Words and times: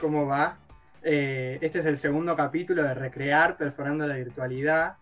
¿cómo 0.00 0.26
va? 0.26 0.58
Eh, 1.02 1.58
este 1.60 1.80
es 1.80 1.86
el 1.86 1.98
segundo 1.98 2.36
capítulo 2.36 2.82
de 2.82 2.94
Recrear, 2.94 3.56
Perforando 3.56 4.06
la 4.06 4.14
Virtualidad. 4.14 4.96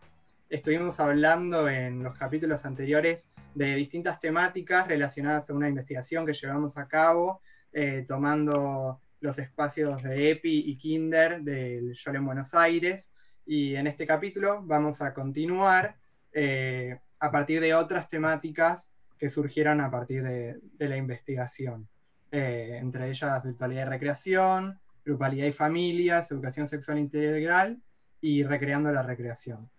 Estuvimos 0.49 1.01
hablando 1.01 1.69
en 1.69 2.03
los 2.03 2.17
capítulos 2.17 2.65
anteriores 2.65 3.27
de 3.55 3.75
distintas 3.75 4.21
temáticas 4.21 4.87
relacionadas 4.87 5.51
a 5.51 5.55
una 5.55 5.69
investigación 5.69 6.25
que 6.25 6.33
llevamos 6.33 6.79
a 6.79 6.89
cabo, 6.89 7.43
eh, 7.73 8.05
tomando 8.09 9.01
los 9.21 9.39
espacios 9.39 10.03
de 10.03 10.31
EPI 10.31 10.71
y 10.71 10.79
Kinder 10.79 11.43
del 11.43 11.93
YOL 11.93 12.17
en 12.17 12.27
Buenos 12.27 12.55
Aires. 12.55 13.11
Y 13.45 13.75
en 13.75 13.87
este 13.87 14.07
capítulo 14.07 14.63
vamos 14.63 15.03
a 15.03 15.13
continuar 15.13 15.97
eh, 16.33 16.99
a 17.19 17.31
partir 17.31 17.61
de 17.61 17.75
otras 17.75 18.09
temáticas 18.09 18.91
que 19.19 19.29
surgieron 19.29 19.81
a 19.81 19.91
partir 19.91 20.23
de, 20.23 20.59
la 20.79 20.97
investigación. 20.97 21.89
Eh, 22.31 22.79
entre 22.81 23.09
ellas 23.09 23.45
virtualidad 23.45 23.87
y 23.87 23.91
recreación, 23.91 24.81
grupalidad 25.07 25.47
y 25.47 25.53
familias, 25.53 26.31
educación 26.31 26.69
sexual 26.69 26.99
integral 26.99 27.81
y 28.21 28.43
recreando 28.43 28.93
la 28.93 29.03
recreación. 29.03 29.71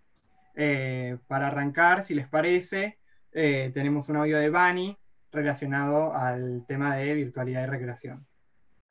para 1.28 1.46
arrancar, 1.46 2.04
si 2.04 2.14
les 2.14 2.26
parece, 2.26 2.98
eh, 3.32 3.70
tenemos 3.72 4.08
un 4.08 4.16
audio 4.16 4.38
de 4.38 4.50
Bani 4.50 4.98
relacionado 5.30 6.12
al 6.12 6.64
tema 6.66 6.96
de 6.96 7.14
virtualidad 7.14 7.62
y 7.62 7.66
recreación. 7.66 8.26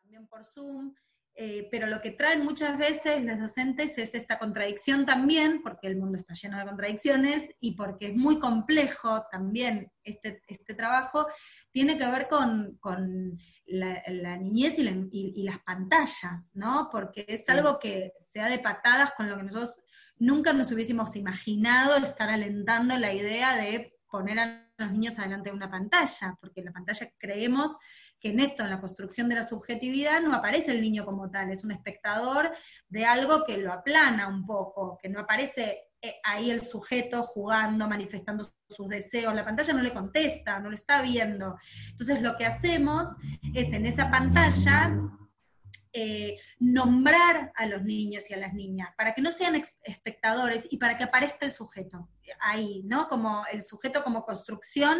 También 0.04 0.28
por 0.28 0.46
Zoom, 0.46 0.94
eh, 1.40 1.68
pero 1.70 1.86
lo 1.86 2.02
que 2.02 2.10
traen 2.10 2.44
muchas 2.44 2.80
veces 2.80 3.24
los 3.24 3.38
docentes 3.38 3.96
es 4.00 4.16
esta 4.16 4.40
contradicción 4.40 5.06
también, 5.06 5.62
porque 5.62 5.86
el 5.86 5.96
mundo 5.96 6.18
está 6.18 6.34
lleno 6.34 6.58
de 6.58 6.66
contradicciones 6.66 7.52
y 7.60 7.76
porque 7.76 8.08
es 8.08 8.16
muy 8.16 8.40
complejo 8.40 9.24
también 9.32 9.92
este, 10.04 10.42
este 10.48 10.74
trabajo, 10.74 11.28
tiene 11.72 11.96
que 11.96 12.08
ver 12.08 12.28
con, 12.28 12.80
la, 13.68 14.38
niñez 14.38 14.80
y, 14.80 15.44
las 15.44 15.60
pantallas, 15.60 16.50
¿no? 16.56 16.90
Porque 16.92 17.24
es 17.28 17.48
algo 17.50 17.78
que 17.78 18.14
se 18.18 18.42
ha 18.42 18.50
de 18.50 18.58
patadas 18.58 19.14
con 19.16 19.30
lo 19.30 19.38
que 19.38 19.44
nosotros 19.44 19.80
nunca 20.18 20.54
nos 20.54 20.72
hubiésemos 20.72 21.16
imaginado 21.16 21.98
estar 21.98 22.30
alentando 22.30 22.98
la 22.98 23.14
idea 23.14 23.56
de 23.56 23.94
poner 24.10 24.40
a 24.40 24.68
los 24.80 24.92
niños 24.92 25.20
adelante 25.20 25.52
de 25.52 25.56
una 25.56 25.70
pantalla, 25.70 26.36
porque 26.42 26.64
la 26.64 26.72
pantalla 26.72 27.12
creemos 27.20 27.78
en 28.28 28.40
esto, 28.40 28.64
en 28.64 28.70
la 28.70 28.80
construcción 28.80 29.30
de 29.30 29.36
la 29.36 29.44
subjetividad, 29.44 30.22
no 30.22 30.34
aparece 30.34 30.72
el 30.72 30.82
niño 30.82 31.06
como 31.06 31.30
tal, 31.30 31.52
es 31.52 31.64
un 31.64 31.72
espectador 31.72 32.52
de 32.90 33.06
algo 33.06 33.44
que 33.46 33.58
lo 33.58 33.74
aplana 33.74 34.28
un 34.28 34.46
poco, 34.46 34.98
que 35.02 35.10
no 35.10 35.20
aparece 35.20 35.88
eh, 36.02 36.16
ahí 36.24 36.52
el 36.52 36.62
sujeto 36.62 37.24
jugando, 37.24 37.88
manifestando 37.88 38.54
sus 38.70 38.88
deseos, 38.88 39.34
la 39.34 39.46
pantalla 39.46 39.74
no 39.74 39.82
le 39.82 39.94
contesta, 39.94 40.60
no 40.60 40.70
lo 40.70 40.76
está 40.76 41.02
viendo. 41.02 41.58
Entonces 41.90 42.22
lo 42.22 42.38
que 42.38 42.46
hacemos 42.46 43.16
es 43.54 43.72
en 43.74 43.86
esa 43.86 44.12
pantalla 44.12 44.92
eh, 45.94 46.38
nombrar 46.60 47.52
a 47.56 47.66
los 47.66 47.82
niños 47.82 48.30
y 48.30 48.34
a 48.36 48.38
las 48.38 48.54
niñas, 48.54 48.90
para 48.96 49.16
que 49.16 49.22
no 49.24 49.32
sean 49.32 49.60
espectadores 49.84 50.68
y 50.70 50.78
para 50.78 50.96
que 50.96 51.06
aparezca 51.06 51.46
el 51.46 51.52
sujeto 51.52 52.10
ahí, 52.40 52.84
¿no? 52.86 53.08
Como 53.10 53.44
el 53.52 53.64
sujeto 53.64 54.04
como 54.04 54.24
construcción 54.24 55.00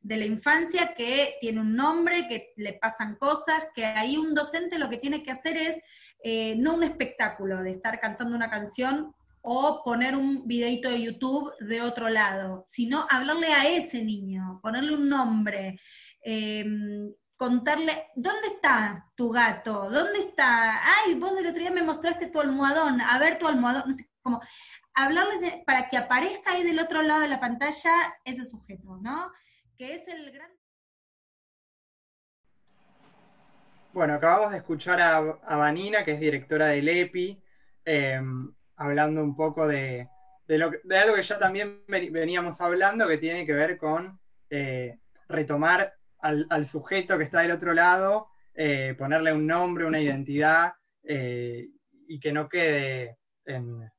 de 0.00 0.16
la 0.16 0.24
infancia 0.24 0.94
que 0.94 1.36
tiene 1.40 1.60
un 1.60 1.76
nombre, 1.76 2.26
que 2.28 2.52
le 2.56 2.74
pasan 2.74 3.16
cosas, 3.16 3.68
que 3.74 3.84
ahí 3.84 4.16
un 4.16 4.34
docente 4.34 4.78
lo 4.78 4.88
que 4.88 4.98
tiene 4.98 5.22
que 5.22 5.30
hacer 5.30 5.56
es 5.56 5.78
eh, 6.22 6.56
no 6.56 6.74
un 6.74 6.82
espectáculo 6.82 7.62
de 7.62 7.70
estar 7.70 8.00
cantando 8.00 8.36
una 8.36 8.50
canción 8.50 9.14
o 9.42 9.82
poner 9.84 10.16
un 10.16 10.46
videito 10.46 10.90
de 10.90 11.02
YouTube 11.02 11.52
de 11.60 11.80
otro 11.80 12.08
lado, 12.08 12.62
sino 12.66 13.06
hablarle 13.08 13.48
a 13.48 13.66
ese 13.66 14.02
niño, 14.02 14.60
ponerle 14.62 14.94
un 14.94 15.08
nombre, 15.08 15.80
eh, 16.24 16.64
contarle, 17.36 18.08
¿dónde 18.16 18.48
está 18.48 19.06
tu 19.16 19.30
gato? 19.30 19.88
¿Dónde 19.90 20.18
está? 20.18 20.80
Ay, 20.84 21.14
vos 21.14 21.32
el 21.38 21.46
otro 21.46 21.58
día 21.58 21.70
me 21.70 21.82
mostraste 21.82 22.26
tu 22.26 22.38
almohadón, 22.38 23.00
a 23.00 23.18
ver 23.18 23.38
tu 23.38 23.46
almohadón, 23.46 23.84
no 23.86 23.96
sé, 23.96 24.10
como 24.20 24.40
hablarles 24.92 25.40
para 25.64 25.88
que 25.88 25.96
aparezca 25.96 26.52
ahí 26.52 26.62
del 26.62 26.78
otro 26.78 27.00
lado 27.00 27.20
de 27.20 27.28
la 27.28 27.40
pantalla 27.40 27.90
ese 28.24 28.44
sujeto, 28.44 28.98
¿no? 29.00 29.32
Que 29.80 29.94
es 29.94 30.06
el 30.08 30.30
gran... 30.30 30.50
Bueno, 33.94 34.12
acabamos 34.12 34.50
de 34.50 34.58
escuchar 34.58 35.00
a, 35.00 35.56
Vanina, 35.56 36.04
que 36.04 36.12
es 36.12 36.20
directora 36.20 36.66
del 36.66 36.86
EPI, 36.86 37.42
em, 37.86 38.54
hablando 38.76 39.24
un 39.24 39.34
poco 39.34 39.66
de, 39.66 40.06
lo, 40.48 40.70
de, 40.84 40.98
algo 40.98 41.14
que 41.14 41.22
ya 41.22 41.38
también 41.38 41.82
veníamos 41.88 42.60
hablando, 42.60 43.08
que 43.08 43.16
tiene 43.16 43.46
que 43.46 43.54
ver 43.54 43.78
con 43.78 44.20
eh, 44.50 44.98
retomar 45.28 45.94
al, 46.18 46.66
sujeto 46.66 47.16
que 47.16 47.24
está 47.24 47.40
del 47.40 47.52
otro 47.52 47.72
lado, 47.72 48.28
eh, 48.52 48.94
ponerle 48.98 49.32
un 49.32 49.46
nombre, 49.46 49.86
una 49.86 49.98
identidad, 49.98 50.74
eh, 51.04 51.70
y 52.06 52.20
que 52.20 52.32
no 52.32 52.50
quede 52.50 53.16
en, 53.46 53.90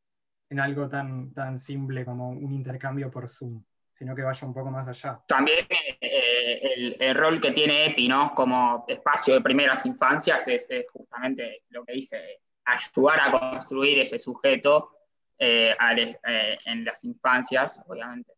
algo 0.59 0.87
tan, 0.87 1.33
tan 1.33 1.57
simple 1.57 2.05
como 2.05 2.29
un 2.29 2.53
intercambio 2.53 3.09
por 3.09 3.27
Zoom, 3.27 3.63
sino 4.01 4.15
que 4.15 4.23
vaya 4.23 4.47
un 4.47 4.53
poco 4.53 4.71
más 4.71 4.87
allá. 4.87 5.21
También 5.27 5.67
eh, 5.69 6.95
el, 6.99 7.15
rol 7.15 7.39
que 7.39 7.51
tiene 7.51 7.85
EPI, 7.85 8.07
¿no? 8.07 8.33
Como 8.33 8.83
espacio 8.87 9.35
de 9.35 9.41
primeras 9.41 9.85
infancias 9.85 10.47
es, 10.47 10.67
justamente 10.91 11.65
lo 11.69 11.85
que 11.85 11.93
dice, 11.93 12.39
ayudar 12.65 13.19
a 13.19 13.31
construir 13.31 13.99
ese 13.99 14.17
sujeto 14.17 14.97
en 15.37 16.83
las 16.83 17.03
infancias, 17.03 17.79
obviamente 17.87 18.33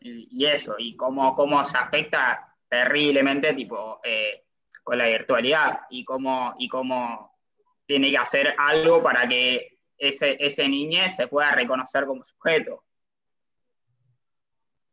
y, 0.00 0.46
eso, 0.46 0.76
y 0.78 0.96
cómo, 0.96 1.34
cómo 1.34 1.62
se 1.66 1.76
afecta 1.76 2.56
terriblemente 2.66 3.52
tipo, 3.52 4.00
eh, 4.02 4.44
con 4.82 4.96
la 4.96 5.06
virtualidad 5.06 5.80
y 5.90 6.02
cómo, 6.02 6.54
y 6.58 6.66
cómo 6.68 7.38
tiene 7.84 8.10
que 8.10 8.16
hacer 8.18 8.54
algo 8.56 9.02
para 9.02 9.28
que 9.28 9.80
ese, 9.98 10.38
ese 10.40 10.66
niño 10.66 11.02
se 11.08 11.28
pueda 11.28 11.50
reconocer 11.52 12.06
como 12.06 12.24
sujeto. 12.24 12.83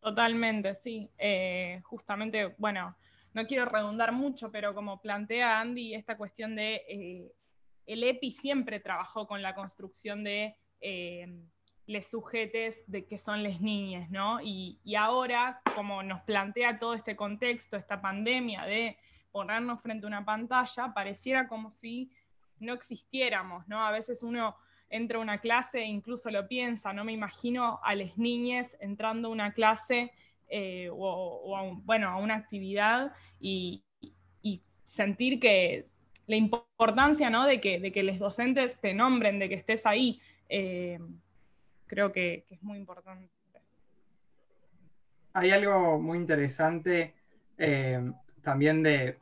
Totalmente, 0.01 0.75
sí. 0.75 1.09
Eh, 1.17 1.81
justamente, 1.85 2.53
bueno, 2.57 2.95
no 3.33 3.47
quiero 3.47 3.65
redundar 3.65 4.11
mucho, 4.11 4.51
pero 4.51 4.75
como 4.75 5.01
plantea 5.01 5.61
Andy, 5.61 5.93
esta 5.93 6.17
cuestión 6.17 6.55
de 6.55 6.83
eh, 6.89 7.31
el 7.85 8.03
EPI 8.03 8.31
siempre 8.31 8.81
trabajó 8.81 9.27
con 9.27 9.41
la 9.41 9.55
construcción 9.55 10.23
de 10.23 10.57
les 11.91 12.09
sujetes 12.09 12.81
de 12.87 13.05
que 13.05 13.17
son 13.17 13.43
las 13.43 13.59
niñas, 13.61 14.09
¿no? 14.09 14.39
Y, 14.41 14.79
ahora, 14.95 15.61
como 15.75 16.03
nos 16.03 16.21
plantea 16.21 16.79
todo 16.79 16.93
este 16.93 17.15
contexto, 17.15 17.75
esta 17.77 18.01
pandemia 18.01 18.63
de 18.65 18.97
ponernos 19.31 19.81
frente 19.81 20.05
a 20.05 20.07
una 20.07 20.25
pantalla, 20.25 20.93
pareciera 20.93 21.47
como 21.47 21.71
si 21.71 22.11
no 22.59 22.73
existiéramos, 22.73 23.67
¿no? 23.67 23.85
A 23.85 23.91
veces 23.91 24.23
uno 24.23 24.55
entra 24.91 25.17
a 25.17 25.21
una 25.21 25.39
clase 25.39 25.79
e 25.79 25.85
incluso 25.85 26.29
lo 26.29 26.47
piensa, 26.47 26.93
no 26.93 27.03
me 27.03 27.13
imagino 27.13 27.79
a 27.83 27.95
las 27.95 28.17
niñas 28.17 28.75
entrando 28.79 29.29
a 29.29 29.31
una 29.31 29.53
clase 29.53 30.11
eh, 30.49 30.89
o, 30.91 31.55
a, 31.55 31.63
bueno, 31.83 32.09
a 32.09 32.17
una 32.17 32.35
actividad 32.35 33.13
y, 33.39 33.83
sentir 34.83 35.39
que 35.39 35.87
la 36.27 36.35
importancia 36.35 37.29
¿no? 37.29 37.45
de, 37.45 37.61
que, 37.61 37.79
de 37.79 37.93
que 37.93 38.03
los 38.03 38.19
docentes 38.19 38.77
te 38.81 38.93
nombren, 38.93 39.39
de 39.39 39.47
que 39.47 39.55
estés 39.55 39.85
ahí. 39.85 40.19
Eh, 40.49 40.99
creo 41.87 42.11
que, 42.11 42.45
es 42.49 42.61
muy 42.61 42.77
importante. 42.77 43.29
Hay 45.31 45.51
algo 45.51 45.97
muy 45.97 46.17
interesante 46.17 47.15
eh, 47.57 48.01
también 48.41 48.83
de 48.83 49.17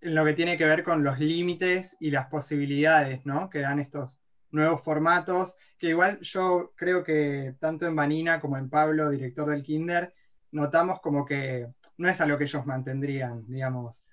lo 0.00 0.24
que 0.24 0.32
tiene 0.32 0.56
que 0.56 0.64
ver 0.64 0.82
con 0.82 1.04
los 1.04 1.18
límites 1.18 1.94
y 2.00 2.10
las 2.10 2.28
posibilidades 2.28 3.26
¿no? 3.26 3.50
que 3.50 3.58
dan 3.58 3.78
estos 3.78 4.18
nuevos 4.50 4.82
formatos, 4.82 5.56
que 5.78 5.88
igual 5.88 6.18
yo 6.20 6.72
creo 6.76 7.04
que 7.04 7.54
tanto 7.60 7.86
en 7.86 7.96
Vanina 7.96 8.40
como 8.40 8.56
en 8.56 8.70
Pablo, 8.70 9.10
director 9.10 9.48
del 9.48 9.62
Kinder, 9.62 10.12
notamos 10.52 11.00
como 11.00 11.24
que 11.24 11.68
no 11.98 12.08
es 12.08 12.20
a 12.20 12.26
lo 12.26 12.38
que 12.38 12.44
ellos 12.44 12.66
mantendrían, 12.66 13.46
digamos. 13.46 14.04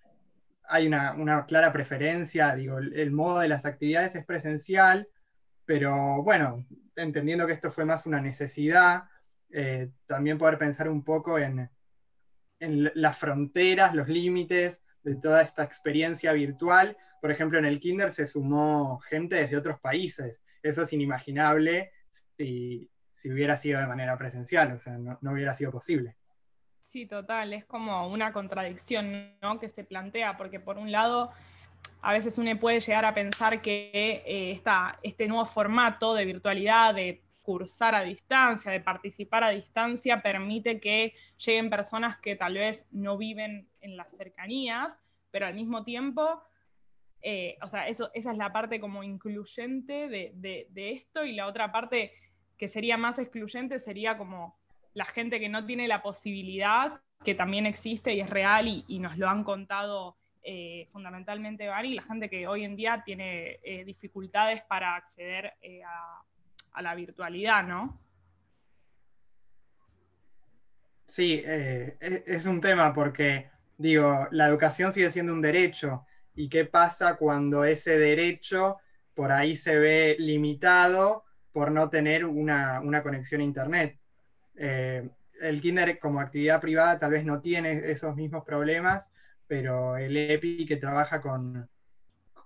Hay 0.66 0.88
una, 0.88 1.46
clara 1.46 1.72
preferencia, 1.74 2.56
digo, 2.56 2.78
el, 2.78 3.12
modo 3.12 3.40
de 3.40 3.50
las 3.50 3.66
actividades 3.66 4.16
es 4.16 4.26
presencial, 4.26 5.08
pero 5.66 6.24
bueno, 6.24 6.66
entendiendo 6.96 7.46
que 7.46 7.54
esto 7.54 7.72
fue 7.72 7.86
más 7.86 8.06
una 8.06 8.22
necesidad, 8.22 9.04
eh, 9.50 9.92
también 10.08 10.38
poder 10.38 10.58
pensar 10.58 10.90
un 10.90 11.04
poco 11.04 11.38
en, 11.38 11.70
las 12.60 13.18
fronteras, 13.18 13.94
los 13.94 14.08
límites 14.08 14.82
de 15.04 15.16
toda 15.16 15.42
esta 15.42 15.64
experiencia 15.64 16.34
virtual. 16.34 16.98
Por 17.22 17.32
ejemplo, 17.32 17.60
en 17.60 17.66
el 17.66 17.80
Kinder 17.80 18.12
se 18.12 18.28
sumó 18.28 19.00
gente 19.00 19.36
desde 19.36 19.58
otros 19.58 19.80
países. 19.80 20.42
Eso 20.62 20.84
es 20.84 20.94
inimaginable 20.94 21.92
si, 22.38 22.90
hubiera 23.26 23.58
sido 23.58 23.80
de 23.80 23.88
manera 23.88 24.18
presencial, 24.18 24.74
o 24.74 24.80
sea, 24.80 24.98
no, 24.98 25.18
hubiera 25.32 25.56
sido 25.56 25.72
posible. 25.72 26.16
Sí, 26.80 27.06
total, 27.06 27.54
es 27.54 27.66
como 27.66 28.08
una 28.08 28.34
contradicción 28.34 29.38
¿no? 29.42 29.60
que 29.60 29.70
se 29.70 29.84
plantea, 29.84 30.38
porque 30.38 30.60
por 30.60 30.78
un 30.78 30.92
lado 30.92 31.32
a 32.02 32.12
veces 32.12 32.38
uno 32.38 32.58
puede 32.60 32.82
llegar 32.82 33.06
a 33.06 33.14
pensar 33.14 33.62
que 33.62 33.92
eh, 34.26 34.62
este 35.02 35.28
nuevo 35.28 35.46
formato 35.46 36.14
de 36.14 36.26
virtualidad, 36.26 36.94
de 36.94 37.22
cursar 37.44 37.94
a 37.94 38.02
distancia, 38.02 38.72
de 38.72 38.80
participar 38.80 39.44
a 39.44 39.50
distancia, 39.50 40.24
permite 40.24 40.80
que 40.80 41.14
lleguen 41.38 41.70
personas 41.70 42.18
que 42.18 42.36
tal 42.36 42.56
vez 42.56 42.88
no 42.92 43.18
viven 43.18 43.68
en 43.82 43.98
las 43.98 44.10
cercanías, 44.18 44.92
pero 45.30 45.46
al 45.46 45.54
mismo 45.54 45.84
tiempo 45.84 46.42
eh, 47.26 47.58
o 47.62 47.68
sea, 47.68 47.88
eso, 47.88 48.12
esa 48.14 48.32
es 48.32 48.38
la 48.38 48.52
parte 48.52 48.82
como 48.82 49.02
incluyente 49.02 50.10
de, 50.10 50.68
esto 50.76 51.24
y 51.24 51.32
la 51.32 51.48
otra 51.48 51.72
parte 51.72 52.12
que 52.58 52.68
sería 52.68 52.98
más 52.98 53.18
excluyente 53.18 53.80
sería 53.80 54.18
como 54.18 54.58
la 54.94 55.06
gente 55.06 55.40
que 55.40 55.48
no 55.48 55.66
tiene 55.66 55.88
la 55.88 56.04
posibilidad, 56.04 57.00
que 57.24 57.34
también 57.34 57.66
existe 57.66 58.14
y 58.14 58.20
es 58.20 58.30
real 58.30 58.68
y, 58.68 59.00
nos 59.00 59.18
lo 59.18 59.30
han 59.30 59.46
contado 59.46 60.18
eh, 60.44 60.90
fundamentalmente 60.92 61.70
Bari, 61.70 61.94
la 61.94 62.04
gente 62.04 62.30
que 62.30 62.46
hoy 62.46 62.66
en 62.66 62.76
día 62.76 63.02
tiene 63.06 63.60
eh, 63.64 63.86
dificultades 63.86 64.62
para 64.64 64.98
acceder 64.98 65.54
a, 65.88 66.22
a, 66.74 66.82
la 66.82 66.96
virtualidad, 66.96 67.64
¿no? 67.64 68.00
Sí, 71.06 71.42
e, 71.46 71.98
es 72.00 72.46
un 72.46 72.62
tema 72.62 72.94
porque, 72.94 73.50
digo, 73.78 74.28
la 74.32 74.48
educación 74.48 74.94
sigue 74.94 75.12
siendo 75.12 75.34
un 75.34 75.42
derecho 75.42 76.06
y 76.36 76.50
qué 76.50 76.66
pasa 76.66 77.18
cuando 77.18 77.64
ese 77.64 77.98
derecho 77.98 78.78
por 79.14 79.32
ahí 79.32 79.56
se 79.56 79.78
ve 79.78 80.16
limitado 80.20 81.24
por 81.52 81.72
no 81.72 81.90
tener 81.90 82.26
una, 82.26 82.82
conexión 83.04 83.42
a 83.42 83.44
Internet. 83.44 84.00
Eh, 84.56 85.08
el 85.42 85.62
Kinder 85.62 86.00
como 86.00 86.20
actividad 86.20 86.60
privada 86.60 87.00
tal 87.00 87.12
vez 87.12 87.26
no 87.26 87.42
tiene 87.42 87.92
esos 87.92 88.16
mismos 88.16 88.44
problemas, 88.44 89.12
pero 89.46 89.98
el 89.98 90.18
EPI 90.18 90.66
que 90.66 90.78
trabaja 90.78 91.22
con, 91.22 91.70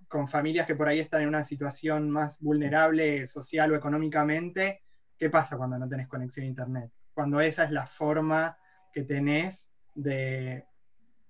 con 0.08 0.28
familias 0.28 0.66
que 0.66 0.76
por 0.76 0.88
ahí 0.88 1.00
están 1.00 1.22
en 1.22 1.28
una 1.28 1.44
situación 1.44 2.10
más 2.10 2.40
vulnerable 2.40 3.28
social 3.28 3.72
o 3.72 3.76
económicamente, 3.76 4.82
¿qué 5.18 5.30
pasa 5.30 5.58
cuando 5.58 5.78
no 5.78 5.88
tenés 5.88 6.08
conexión 6.08 6.46
a 6.46 6.50
Internet? 6.50 6.92
Cuando 7.14 7.42
esa 7.42 7.64
es 7.64 7.72
la 7.72 7.86
forma 7.86 8.58
que 8.94 9.04
tenés 9.04 9.70
de, 9.96 10.66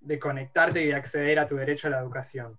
de 0.00 0.18
conectarte 0.18 0.82
y 0.82 0.86
de 0.86 0.94
acceder 0.94 1.38
a 1.38 1.46
tu 1.46 1.56
derecho 1.56 1.88
a 1.88 1.90
la 1.90 2.00
educación. 2.00 2.58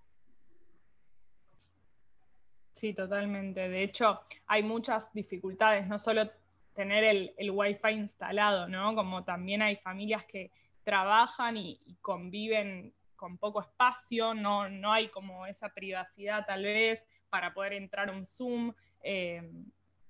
Sí, 2.72 2.94
totalmente. 2.94 3.68
De 3.68 3.84
hecho, 3.84 4.22
hay 4.48 4.64
muchas 4.64 5.12
dificultades, 5.14 5.88
no 5.88 6.00
solo 6.00 6.30
tener 6.74 7.04
el, 7.04 7.34
el 7.38 7.52
Wi-Fi 7.52 7.90
instalado, 7.90 8.68
¿no? 8.68 8.96
Como 8.96 9.24
también 9.26 9.62
hay 9.62 9.76
familias 9.78 10.24
que 10.26 10.52
trabajan 10.84 11.58
y, 11.58 11.98
conviven 12.02 12.94
con 13.20 13.38
poco 13.38 13.60
espacio, 13.60 14.34
no, 14.34 14.70
no, 14.70 14.94
hay 14.94 15.10
como 15.10 15.46
esa 15.46 15.70
privacidad 15.70 16.46
tal 16.46 16.64
vez 16.64 17.04
para 17.30 17.54
poder 17.54 17.74
entrar 17.74 18.10
a 18.10 18.14
un 18.14 18.26
Zoom. 18.26 18.74
Eh, 19.02 19.52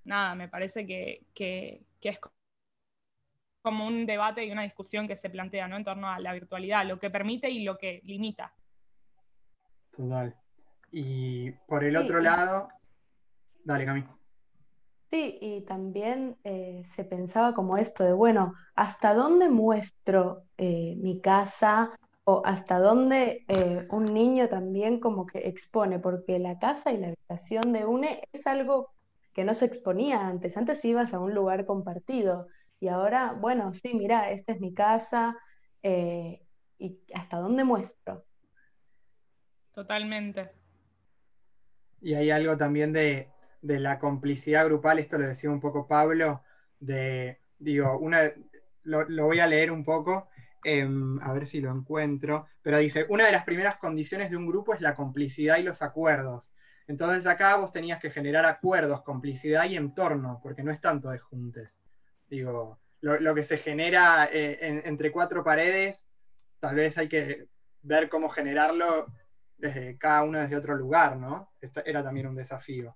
nada, 0.04 0.36
me 0.36 0.48
parece 0.48 0.86
que, 0.86 1.26
que, 1.34 1.84
que 2.00 2.10
es 2.10 2.20
como 3.64 3.88
un 3.88 4.06
debate 4.06 4.46
y 4.46 4.52
una 4.52 4.62
discusión 4.62 5.08
que 5.08 5.16
se 5.16 5.32
plantea 5.32 5.68
¿no? 5.68 5.76
en 5.76 5.84
torno 5.84 6.08
a 6.08 6.20
la 6.20 6.34
virtualidad, 6.34 6.86
lo 6.86 7.00
que 7.00 7.10
permite 7.10 7.50
y 7.50 7.64
lo 7.64 7.78
que 7.78 8.02
limita. 8.06 8.54
Total. 9.90 10.36
Y 10.92 11.52
por 11.68 11.84
el 11.84 11.98
otro 11.98 12.22
lado, 12.22 12.70
dale, 13.64 13.86
Cami. 13.86 14.04
Sí, 15.10 15.40
y 15.42 15.62
también 15.62 16.38
eh, 16.44 16.84
se 16.96 17.04
pensaba 17.04 17.56
como 17.56 17.78
esto 17.78 18.04
de, 18.04 18.14
bueno, 18.14 18.54
¿hasta 18.76 19.16
dónde 19.16 19.50
muestro 19.50 20.44
eh, 20.58 20.96
mi 20.98 21.20
casa? 21.20 21.98
O 22.32 22.44
hasta 22.46 22.78
dónde 22.80 23.44
eh, 23.48 23.88
un 23.90 24.06
niño 24.06 24.50
también 24.50 25.00
como 25.00 25.26
que 25.26 25.40
expone, 25.48 25.98
porque 25.98 26.38
la 26.38 26.60
casa 26.60 26.92
y 26.92 26.98
la 26.98 27.08
habitación 27.08 27.74
de 27.74 27.86
UNE 27.86 28.22
es 28.32 28.46
algo 28.46 28.94
que 29.34 29.44
no 29.44 29.56
se 29.56 29.66
exponía 29.66 30.28
antes. 30.28 30.56
Antes 30.56 30.86
ibas 30.86 31.12
a 31.14 31.20
un 31.20 31.34
lugar 31.34 31.66
compartido 31.66 32.48
y 32.80 32.88
ahora, 32.88 33.34
bueno, 33.34 33.74
sí, 33.74 33.94
mira, 33.96 34.30
esta 34.30 34.54
es 34.54 34.62
mi 34.62 34.76
casa, 34.76 35.38
eh, 35.82 36.42
¿y 36.78 37.00
hasta 37.16 37.38
dónde 37.38 37.64
muestro? 37.64 38.24
Totalmente. 39.74 40.52
Y 42.02 42.14
hay 42.14 42.30
algo 42.30 42.58
también 42.58 42.94
de, 42.94 43.30
la 43.62 43.98
complicidad 43.98 44.66
grupal, 44.66 45.00
esto 45.00 45.18
lo 45.18 45.26
decía 45.26 45.50
un 45.50 45.60
poco 45.60 45.88
Pablo, 45.88 46.44
de, 46.80 47.40
digo, 47.58 47.98
una, 47.98 48.22
lo, 48.84 49.26
voy 49.26 49.40
a 49.40 49.48
leer 49.48 49.72
un 49.72 49.84
poco, 49.84 50.29
em, 50.64 51.20
a 51.22 51.34
ver 51.34 51.46
si 51.46 51.62
lo 51.62 51.72
encuentro, 51.72 52.48
pero 52.62 52.78
dice, 52.78 53.06
una 53.10 53.26
de 53.26 53.32
las 53.32 53.44
primeras 53.44 53.78
condiciones 53.78 54.30
de 54.30 54.38
un 54.38 54.48
grupo 54.48 54.74
es 54.74 54.82
la 54.82 54.96
complicidad 54.96 55.58
y 55.58 55.64
los 55.64 55.82
acuerdos. 55.82 56.52
Entonces 56.88 57.28
acá 57.28 57.56
vos 57.58 57.72
tenías 57.72 58.00
que 58.00 58.10
generar 58.10 58.46
acuerdos, 58.46 59.04
complicidad 59.04 59.66
y 59.66 59.78
entorno, 59.78 60.40
porque 60.42 60.64
no 60.64 60.72
es 60.72 60.82
tanto 60.82 61.10
de 61.10 61.20
juntes. 61.20 61.80
Digo, 62.30 62.80
lo, 63.02 63.36
que 63.36 63.44
se 63.44 63.58
genera 63.58 64.28
eh, 64.32 64.82
entre 64.86 65.12
cuatro 65.12 65.44
paredes, 65.44 66.08
tal 66.60 66.76
vez 66.76 66.98
hay 66.98 67.08
que 67.08 67.48
ver 67.82 68.10
cómo 68.10 68.30
generarlo 68.30 69.08
desde 69.58 69.98
cada 69.98 70.24
uno 70.24 70.40
desde 70.40 70.56
otro 70.56 70.76
lugar, 70.76 71.18
¿no? 71.18 71.52
Esto 71.62 71.82
era 71.86 72.04
también 72.04 72.28
un 72.28 72.36
desafío. 72.36 72.96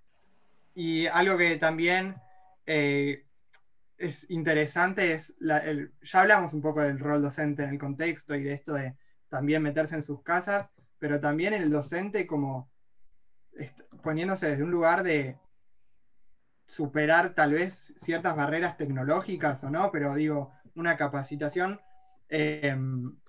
Y 0.75 1.05
algo 1.07 1.37
que 1.37 1.57
también 1.57 2.15
eh, 2.65 3.25
es 3.97 4.29
interesante 4.29 5.13
es, 5.13 5.35
ya 5.39 6.21
hablamos 6.21 6.53
un 6.53 6.61
poco 6.61 6.81
del 6.81 6.99
rol 6.99 7.21
docente 7.21 7.63
en 7.63 7.69
el 7.69 7.79
contexto 7.79 8.35
y 8.35 8.43
de 8.43 8.53
esto 8.53 8.73
de 8.73 8.95
también 9.29 9.63
meterse 9.63 9.95
en 9.95 10.03
sus 10.03 10.21
casas, 10.23 10.71
pero 10.99 11.19
también 11.19 11.53
el 11.53 11.69
docente 11.69 12.27
como 12.27 12.71
poniéndose 14.01 14.49
desde 14.49 14.63
un 14.63 14.71
lugar 14.71 15.03
de, 15.03 15.37
superar 16.65 17.33
tal 17.35 17.53
vez 17.53 17.93
ciertas 17.97 18.35
barreras 18.35 18.77
tecnológicas 18.77 19.63
o 19.63 19.69
no, 19.69 19.91
pero 19.91 20.15
digo, 20.15 20.53
una 20.75 20.97
capacitación, 20.97 21.79
eh, 22.29 22.75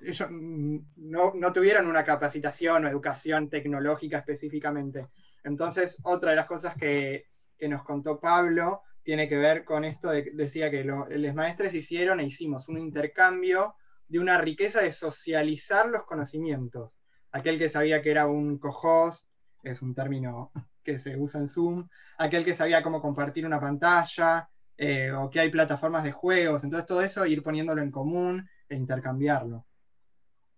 ellos 0.01 0.29
no, 0.31 1.53
tuvieron 1.53 1.87
una 1.87 2.05
capacitación 2.05 2.85
o 2.85 2.89
educación 2.89 3.51
tecnológica 3.51 4.19
específicamente. 4.19 5.09
Entonces, 5.43 5.99
otra 6.05 6.31
de 6.31 6.37
las 6.37 6.47
cosas 6.47 6.75
que, 6.77 7.27
nos 7.67 7.83
contó 7.83 8.21
Pablo 8.21 8.83
tiene 9.05 9.29
que 9.29 9.37
ver 9.37 9.65
con 9.65 9.85
esto, 9.85 10.11
de, 10.11 10.31
decía 10.33 10.71
que 10.71 10.83
los 10.83 11.35
maestros 11.35 11.75
hicieron 11.75 12.21
e 12.21 12.25
hicimos 12.25 12.69
un 12.69 12.79
intercambio 12.79 13.77
de 14.09 14.19
una 14.19 14.39
riqueza 14.39 14.81
de 14.81 14.93
socializar 14.93 15.89
los 15.89 16.05
conocimientos. 16.05 16.97
Aquel 17.31 17.59
que 17.59 17.69
sabía 17.69 18.03
que 18.03 18.11
era 18.11 18.27
un 18.27 18.59
cohost, 18.59 19.29
es 19.63 19.83
un 19.83 19.95
término 19.95 20.51
que 20.83 20.99
se 20.99 21.17
usa 21.17 21.41
en 21.41 21.49
Zoom, 21.49 21.89
aquel 22.19 22.45
que 22.45 22.55
sabía 22.55 22.83
cómo 22.83 23.01
compartir 23.01 23.47
una 23.47 23.61
pantalla, 23.61 24.49
eh, 24.77 25.13
o 25.13 25.31
que 25.31 25.41
hay 25.41 25.51
plataformas 25.51 26.03
de 26.05 26.13
juegos, 26.13 26.65
entonces 26.65 26.87
todo 26.87 27.01
eso 27.01 27.25
ir 27.27 27.43
poniéndolo 27.43 27.81
en 27.81 27.91
común 27.91 28.49
e 28.69 28.77
intercambiarlo. 28.77 29.67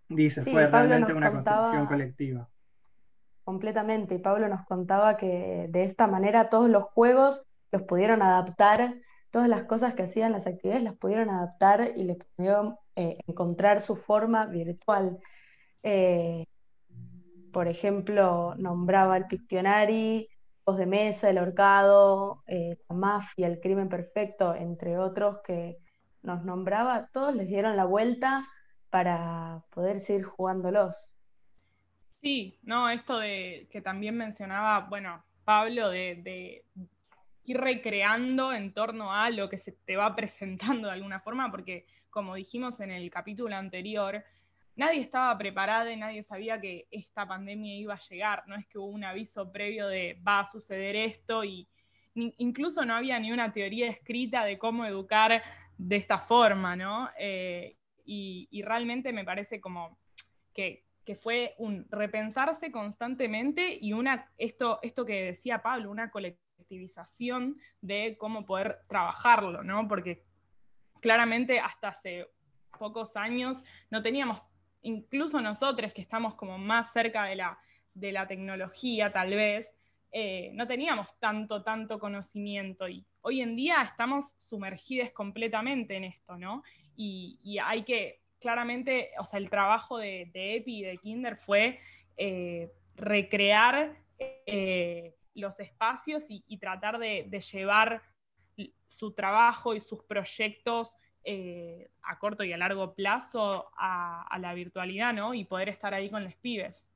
Dice, 0.08 0.42
fue 0.42 0.66
realmente 0.68 1.12
una 1.12 1.32
construcción 1.32 1.86
colectiva. 1.86 2.48
Completamente, 3.44 4.14
y 4.14 4.18
Pablo 4.18 4.48
nos 4.48 4.64
contaba 4.66 5.16
que 5.16 5.66
de 5.68 5.84
esta 5.84 6.06
manera 6.06 6.48
todos 6.48 6.68
los 6.68 6.84
juegos 6.84 7.45
los 7.72 7.82
pudieron 7.82 8.22
adaptar, 8.22 8.94
todas 9.30 9.48
las 9.48 9.64
cosas 9.64 9.94
que 9.94 10.04
hacían 10.04 10.32
las 10.32 10.46
actividades 10.46 10.82
las 10.82 10.96
pudieron 10.96 11.30
adaptar 11.30 11.92
y 11.96 12.04
les 12.04 12.16
pudieron 12.16 12.76
eh, 12.94 13.18
encontrar 13.26 13.80
su 13.80 13.96
forma 13.96 14.46
virtual. 14.46 15.18
Eh, 15.82 16.46
por 17.52 17.68
ejemplo, 17.68 18.54
nombraba 18.56 19.16
el 19.16 19.26
Pictionary, 19.26 20.28
Voz 20.64 20.78
de 20.78 20.86
Mesa, 20.86 21.30
El 21.30 21.38
Horcado, 21.38 22.42
eh, 22.46 22.76
La 22.88 22.96
Mafia, 22.96 23.46
El 23.46 23.60
Crimen 23.60 23.88
Perfecto, 23.88 24.54
entre 24.54 24.98
otros 24.98 25.38
que 25.44 25.78
nos 26.22 26.44
nombraba, 26.44 27.08
todos 27.12 27.34
les 27.34 27.46
dieron 27.46 27.76
la 27.76 27.84
vuelta 27.84 28.46
para 28.90 29.62
poder 29.70 30.00
seguir 30.00 30.24
jugándolos. 30.24 31.12
Sí, 32.20 32.58
no, 32.62 32.90
esto 32.90 33.18
de 33.18 33.68
que 33.70 33.80
también 33.80 34.16
mencionaba, 34.16 34.80
bueno, 34.88 35.24
Pablo, 35.44 35.90
de, 35.90 36.16
de, 36.24 36.64
ir 37.46 37.58
recreando 37.58 38.52
en 38.52 38.72
torno 38.72 39.12
a 39.12 39.30
lo 39.30 39.48
que 39.48 39.58
se 39.58 39.72
te 39.72 39.96
va 39.96 40.14
presentando 40.16 40.88
de 40.88 40.94
alguna 40.94 41.20
forma, 41.20 41.50
porque 41.50 41.86
como 42.10 42.34
dijimos 42.34 42.80
en 42.80 42.90
el 42.90 43.10
capítulo 43.10 43.56
anterior, 43.56 44.24
nadie 44.74 45.00
estaba 45.00 45.36
preparado 45.36 45.90
y 45.90 45.96
nadie 45.96 46.22
sabía 46.22 46.60
que 46.60 46.86
esta 46.90 47.26
pandemia 47.26 47.74
iba 47.76 47.94
a 47.94 48.00
llegar. 48.00 48.44
No 48.46 48.56
es 48.56 48.66
que 48.66 48.78
hubo 48.78 48.86
un 48.86 49.04
aviso 49.04 49.50
previo 49.50 49.86
de 49.88 50.20
va 50.26 50.40
a 50.40 50.44
suceder 50.44 50.96
esto 50.96 51.44
y 51.44 51.68
incluso 52.14 52.84
no 52.84 52.94
había 52.94 53.18
ni 53.18 53.32
una 53.32 53.52
teoría 53.52 53.88
escrita 53.90 54.44
de 54.44 54.58
cómo 54.58 54.86
educar 54.86 55.42
de 55.76 55.96
esta 55.96 56.18
forma, 56.18 56.76
¿no? 56.76 57.10
Eh, 57.18 57.76
y, 58.04 58.62
realmente 58.62 59.12
me 59.12 59.24
parece 59.24 59.60
como 59.60 59.98
que, 60.54 60.84
fue 61.20 61.54
un 61.58 61.86
repensarse 61.90 62.72
constantemente 62.72 63.78
y 63.80 63.92
una, 63.92 64.28
esto, 64.38 64.80
esto 64.82 65.04
que 65.04 65.26
decía 65.26 65.62
Pablo, 65.62 65.90
una 65.90 66.10
colectivización 66.56 67.58
de 67.80 68.16
cómo 68.18 68.44
poder 68.46 68.80
trabajarlo, 68.88 69.62
¿no? 69.62 69.86
Porque 69.88 70.24
claramente 71.00 71.60
hasta 71.60 71.88
hace 71.88 72.26
pocos 72.78 73.16
años 73.16 73.62
no 73.90 74.02
teníamos 74.02 74.42
incluso 74.82 75.40
nosotros 75.40 75.92
que 75.92 76.02
estamos 76.02 76.34
como 76.34 76.58
más 76.58 76.92
cerca 76.92 77.24
de 77.24 77.36
la, 77.36 77.58
de 77.94 78.12
la 78.12 78.26
tecnología 78.26 79.12
tal 79.12 79.30
vez, 79.30 79.74
eh, 80.12 80.50
no 80.54 80.66
teníamos 80.66 81.08
tanto, 81.18 81.62
tanto 81.62 81.98
conocimiento 81.98 82.88
y 82.88 83.04
hoy 83.20 83.40
en 83.40 83.56
día 83.56 83.82
estamos 83.82 84.34
sumergidos 84.38 85.10
completamente 85.10 85.96
en 85.96 86.04
esto, 86.04 86.36
¿no? 86.38 86.62
Y, 86.96 87.58
hay 87.62 87.82
que, 87.82 88.20
claramente, 88.38 89.10
o 89.18 89.24
sea, 89.24 89.38
el 89.38 89.50
trabajo 89.50 89.98
de, 89.98 90.30
de, 90.32 90.56
EPI 90.56 90.78
y 90.78 90.82
de 90.82 90.98
Kinder 90.98 91.36
fue 91.36 91.80
eh, 92.16 92.72
recrear 92.94 93.96
eh, 94.18 95.14
los 95.36 95.60
espacios 95.60 96.24
y, 96.28 96.58
tratar 96.58 96.98
de, 96.98 97.28
llevar 97.52 98.02
su 98.88 99.12
trabajo 99.12 99.74
y 99.74 99.80
sus 99.80 100.02
proyectos 100.02 100.96
eh, 101.24 101.90
a 102.02 102.18
corto 102.18 102.44
y 102.44 102.52
a 102.52 102.56
largo 102.56 102.94
plazo 102.94 103.70
a, 103.76 104.38
la 104.40 104.54
virtualidad, 104.54 105.12
¿no? 105.12 105.34
Y 105.34 105.44
poder 105.44 105.68
estar 105.68 105.92
ahí 105.92 106.08
con 106.10 106.24
los 106.24 106.34
pibes. 106.36 106.86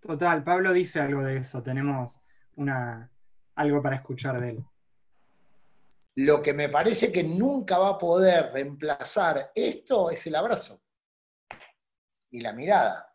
Total, 0.00 0.42
Pablo 0.44 0.72
dice 0.72 1.00
algo 1.00 1.22
de 1.22 1.38
eso, 1.38 1.62
tenemos 1.62 2.18
una, 2.56 3.10
algo 3.56 3.82
para 3.82 3.96
escuchar 3.96 4.40
de 4.40 4.50
él. 4.50 4.64
Lo 6.14 6.42
que 6.42 6.52
me 6.52 6.68
parece 6.68 7.12
que 7.12 7.22
nunca 7.22 7.78
va 7.78 7.90
a 7.90 7.98
poder 7.98 8.52
reemplazar 8.52 9.52
esto 9.54 10.10
es 10.10 10.26
el 10.26 10.34
abrazo 10.34 10.80
y 12.30 12.40
la 12.40 12.52
mirada. 12.52 13.07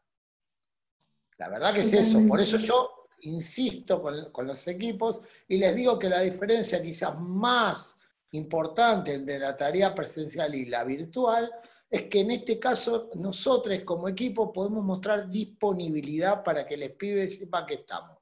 La 1.38 1.50
verdad 1.50 1.74
que 1.74 1.82
es 1.82 1.94
eso. 1.94 2.22
Por 2.28 2.40
eso 2.40 2.58
yo 2.58 3.08
insisto 3.22 4.02
con, 4.02 4.48
los 4.48 4.68
equipos 4.68 5.22
y 5.48 5.58
les 5.58 5.76
digo 5.76 5.98
que 5.98 6.10
la 6.10 6.22
diferencia 6.22 6.82
quizás 6.82 7.18
más 7.20 7.98
importante 8.32 9.14
entre 9.14 9.40
la 9.40 9.56
tarea 9.56 9.94
presencial 9.94 10.54
y 10.56 10.66
la 10.66 10.84
virtual 10.84 11.52
es 11.90 12.04
que 12.04 12.22
en 12.22 12.32
este 12.32 12.60
caso 12.60 13.10
nosotros 13.16 13.80
como 13.86 14.10
equipo 14.10 14.52
podemos 14.52 14.84
mostrar 14.84 15.30
disponibilidad 15.30 16.44
para 16.44 16.66
que 16.66 16.74
el 16.74 16.94
pibe 16.96 17.30
sepa 17.30 17.66
que 17.66 17.76
estamos. 17.76 18.18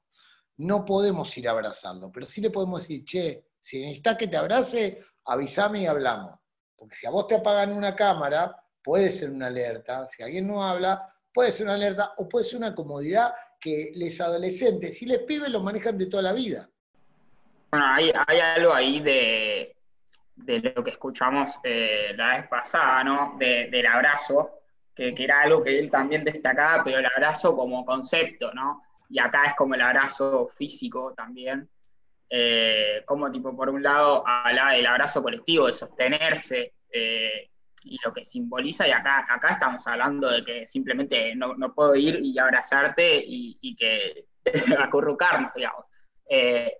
No 0.58 0.84
podemos 0.84 1.36
ir 1.38 1.48
a 1.48 1.52
abrazarlo, 1.52 2.12
pero 2.12 2.26
sí 2.26 2.40
le 2.40 2.50
podemos 2.50 2.82
decir, 2.82 3.04
che, 3.04 3.46
si 3.58 3.80
necesitas 3.80 4.18
que 4.18 4.28
te 4.28 4.36
abrace, 4.36 5.00
avísame 5.24 5.82
y 5.82 5.86
hablamos. 5.86 6.38
Porque 6.76 6.94
si 6.94 7.06
a 7.06 7.10
vos 7.10 7.26
te 7.26 7.36
apagan 7.36 7.72
una 7.72 7.96
cámara, 7.96 8.54
puede 8.82 9.10
ser 9.10 9.30
una 9.30 9.46
alerta. 9.46 10.06
Si 10.08 10.22
alguien 10.22 10.46
no 10.46 10.62
habla, 10.62 11.08
puede 11.32 11.52
ser 11.52 11.66
una 11.66 11.74
alerta 11.74 12.14
o 12.16 12.28
puede 12.28 12.44
ser 12.44 12.58
una 12.58 12.74
comodidad 12.74 13.32
que 13.60 13.90
les 13.94 14.20
adolescentes 14.20 15.00
y 15.02 15.06
les 15.06 15.20
pibes 15.20 15.50
lo 15.50 15.60
manejan 15.60 15.96
de 15.98 16.06
toda 16.06 16.22
la 16.22 16.32
vida. 16.32 16.68
Bueno, 17.70 17.86
hay, 17.86 18.10
algo 18.38 18.74
ahí 18.74 19.00
de, 19.00 19.74
lo 20.74 20.84
que 20.84 20.90
escuchamos 20.90 21.58
eh, 21.64 22.12
la 22.16 22.36
vez 22.36 22.48
pasada, 22.48 23.02
¿no? 23.02 23.36
del 23.38 23.86
abrazo, 23.86 24.60
que, 24.94 25.14
que, 25.14 25.24
era 25.24 25.40
algo 25.40 25.62
que 25.62 25.78
él 25.78 25.90
también 25.90 26.22
destacaba, 26.22 26.84
pero 26.84 26.98
el 26.98 27.06
abrazo 27.06 27.56
como 27.56 27.84
concepto, 27.86 28.52
¿no? 28.52 28.82
Y 29.08 29.18
acá 29.18 29.44
es 29.44 29.54
como 29.54 29.74
el 29.74 29.80
abrazo 29.80 30.50
físico 30.54 31.14
también. 31.14 31.68
Eh, 32.34 33.02
como 33.04 33.30
tipo, 33.30 33.54
por 33.54 33.68
un 33.68 33.82
lado, 33.82 34.24
habla 34.26 34.70
del 34.70 34.86
abrazo 34.86 35.22
colectivo, 35.22 35.66
de 35.66 35.74
sostenerse, 35.74 36.72
eh, 36.90 37.50
y 37.84 37.98
lo 38.04 38.12
que 38.12 38.24
simboliza, 38.24 38.86
y 38.86 38.90
acá, 38.90 39.26
acá 39.28 39.48
estamos 39.48 39.86
hablando 39.86 40.30
de 40.30 40.44
que 40.44 40.66
simplemente 40.66 41.34
no, 41.34 41.56
puedo 41.74 41.94
ir 41.94 42.18
y 42.22 42.38
abrazarte 42.38 43.22
y, 43.24 43.76
que 43.76 44.26
acurrucarnos, 44.78 45.52
digamos. 45.54 45.84
Eh, 46.28 46.72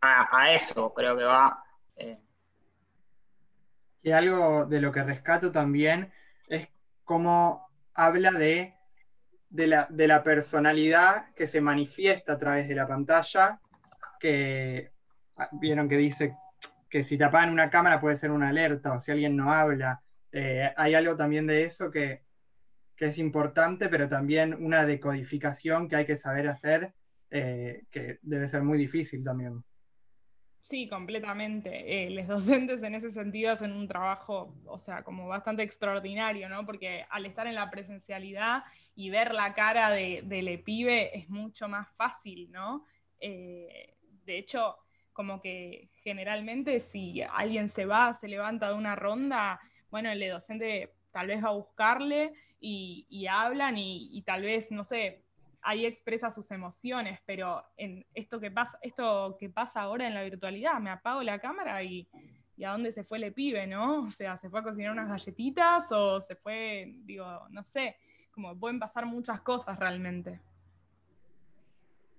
a, 0.00 0.52
eso 0.52 0.92
creo 0.94 1.16
que 1.16 1.24
va. 1.24 1.62
Y 4.02 4.12
algo 4.12 4.66
de 4.66 4.80
lo 4.80 4.92
que 4.92 5.02
rescato 5.02 5.50
también 5.50 6.12
es 6.46 6.68
cómo 7.02 7.68
habla 7.92 8.30
de, 8.30 8.74
de, 9.50 9.66
la, 9.66 9.86
de 9.90 10.06
la 10.06 10.22
personalidad 10.22 11.34
que 11.34 11.48
se 11.48 11.60
manifiesta 11.60 12.34
a 12.34 12.38
través 12.38 12.68
de 12.68 12.76
la 12.76 12.86
pantalla 12.86 13.60
que 14.20 14.92
ah, 15.36 15.48
vieron 15.52 15.88
que 15.88 15.96
dice 15.96 16.36
que 16.88 17.04
si 17.04 17.18
te 17.18 17.24
apagan 17.24 17.50
una 17.50 17.70
cámara 17.70 18.00
puede 18.00 18.16
ser 18.16 18.30
una 18.30 18.48
alerta 18.48 18.92
o 18.92 19.00
si 19.00 19.10
alguien 19.10 19.36
no 19.36 19.52
habla. 19.52 20.02
Eh, 20.38 20.70
hay 20.76 20.92
algo 20.92 21.16
también 21.16 21.46
de 21.46 21.64
eso 21.64 21.90
que, 21.90 22.20
es 22.98 23.18
importante, 23.18 23.88
pero 23.88 24.06
también 24.06 24.52
una 24.52 24.84
decodificación 24.84 25.88
que 25.88 25.96
hay 25.96 26.04
que 26.04 26.16
saber 26.16 26.46
hacer, 26.46 26.92
eh, 27.30 27.84
que 27.90 28.18
debe 28.20 28.46
ser 28.46 28.62
muy 28.62 28.76
difícil 28.76 29.24
también. 29.24 29.64
Sí, 30.60 30.88
completamente. 30.88 32.06
Eh, 32.06 32.10
los 32.10 32.26
docentes 32.26 32.82
en 32.82 32.94
ese 32.96 33.12
sentido 33.12 33.52
hacen 33.52 33.72
un 33.72 33.88
trabajo, 33.88 34.54
o 34.66 34.78
sea, 34.78 35.02
como 35.02 35.26
bastante 35.26 35.62
extraordinario, 35.62 36.50
¿no? 36.50 36.66
Porque 36.66 37.06
al 37.08 37.24
estar 37.24 37.46
en 37.46 37.54
la 37.54 37.70
presencialidad 37.70 38.62
y 38.94 39.08
ver 39.08 39.32
la 39.32 39.54
cara 39.54 39.90
de, 39.90 40.20
del 40.24 40.48
EPIBE 40.48 41.16
es 41.18 41.30
mucho 41.30 41.66
más 41.66 41.88
fácil, 41.96 42.50
¿no? 42.52 42.84
de 43.18 44.38
hecho, 44.38 44.76
como 45.14 45.40
que 45.40 45.88
generalmente 46.02 46.80
si 46.80 47.22
alguien 47.22 47.70
se 47.70 47.86
va, 47.86 48.12
se 48.12 48.28
levanta 48.28 48.68
de 48.68 48.74
una 48.74 48.94
ronda, 48.94 49.58
bueno, 49.96 50.10
el 50.10 50.28
docente 50.28 50.92
tal 51.10 51.28
vez 51.28 51.42
va 51.42 51.48
a 51.48 51.52
buscarle 51.52 52.34
y, 52.60 53.26
hablan 53.30 53.78
y, 53.78 54.22
tal 54.26 54.42
vez, 54.42 54.70
no 54.70 54.84
sé, 54.84 55.24
ahí 55.62 55.86
expresa 55.86 56.30
sus 56.30 56.50
emociones, 56.50 57.18
pero 57.24 57.64
en 57.78 58.04
esto 58.12 58.38
que 58.38 58.50
pasa, 58.50 58.78
esto 58.82 59.38
que 59.40 59.48
pasa 59.48 59.80
ahora 59.80 60.06
en 60.06 60.12
la 60.12 60.22
virtualidad, 60.22 60.78
me 60.80 60.90
apago 60.90 61.22
la 61.22 61.38
cámara 61.38 61.82
y, 61.82 62.06
a 62.62 62.72
dónde 62.72 62.92
se 62.92 63.04
fue 63.04 63.16
el 63.16 63.32
pibe, 63.32 63.66
¿no? 63.66 64.00
O 64.04 64.10
sea, 64.10 64.36
se 64.36 64.50
fue 64.50 64.60
a 64.60 64.64
cocinar 64.64 64.92
unas 64.92 65.08
galletitas 65.08 65.90
o 65.92 66.20
se 66.20 66.36
fue, 66.36 66.92
digo, 67.06 67.26
no 67.48 67.64
sé, 67.64 67.96
como 68.32 68.54
pueden 68.54 68.78
pasar 68.78 69.06
muchas 69.06 69.40
cosas 69.40 69.78
realmente. 69.78 70.42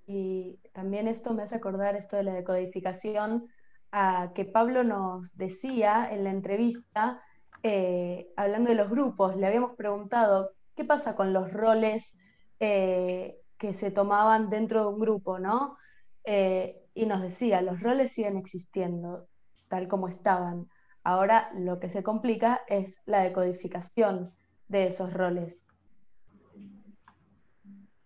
Y 0.08 0.58
también 0.74 1.08
esto 1.08 1.32
me 1.36 1.44
hace 1.44 1.54
acordar 1.54 1.96
esto 1.96 2.16
de 2.16 2.24
la 2.24 2.34
decodificación, 2.34 3.50
a 3.92 4.32
que 4.34 4.46
Pablo 4.46 4.84
nos 4.84 5.38
decía 5.38 6.10
en 6.12 6.24
la 6.24 6.32
entrevista, 6.32 7.22
eh, 7.64 8.30
hablando 8.36 8.70
de 8.70 8.76
los 8.76 8.90
grupos, 8.90 9.36
le 9.36 9.48
habíamos 9.48 9.76
preguntado, 9.76 10.52
¿qué 10.76 10.84
pasa 10.84 11.16
con 11.16 11.34
los 11.34 11.52
roles 11.52 12.16
eh, 12.60 13.38
que 13.58 13.74
se 13.74 13.92
tomaban 13.92 14.50
dentro 14.50 14.82
de 14.82 14.88
un 14.88 15.00
grupo, 15.00 15.40
no? 15.40 15.78
Eh, 16.24 16.82
y 16.94 17.06
nos 17.06 17.22
decía, 17.22 17.62
los 17.62 17.82
roles 17.82 18.12
siguen 18.12 18.38
existiendo 18.38 19.28
tal 19.68 19.88
como 19.88 20.08
estaban. 20.08 20.68
Ahora 21.04 21.52
lo 21.56 21.80
que 21.80 21.90
se 21.90 22.04
complica 22.04 22.62
es 22.68 22.94
la 23.06 23.22
decodificación 23.22 24.34
de 24.68 24.88
esos 24.88 25.14
roles. 25.14 25.68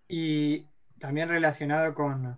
Y 0.08 0.68
también 1.00 1.30
relacionado 1.30 1.94
con, 1.96 2.38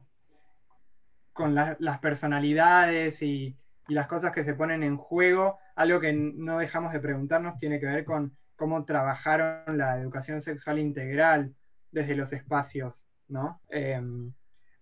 con 1.34 1.56
las 1.56 2.00
personalidades 2.00 3.22
y, 3.22 3.58
las 3.90 4.08
cosas 4.08 4.32
que 4.32 4.46
se 4.46 4.54
ponen 4.54 4.82
en 4.82 4.96
juego, 4.96 5.60
algo 5.76 6.00
que 6.00 6.14
no 6.14 6.58
dejamos 6.58 6.94
de 6.94 7.00
preguntarnos 7.00 7.58
tiene 7.58 7.80
que 7.80 7.86
ver 7.86 8.06
con 8.06 8.36
cómo 8.56 8.86
trabajaron 8.86 9.78
la 9.78 9.98
educación 9.98 10.42
sexual 10.42 10.80
integral 10.80 11.56
desde 11.92 12.16
los 12.16 12.32
espacios, 12.34 13.08
¿no? 13.28 13.62
Em, 13.70 14.34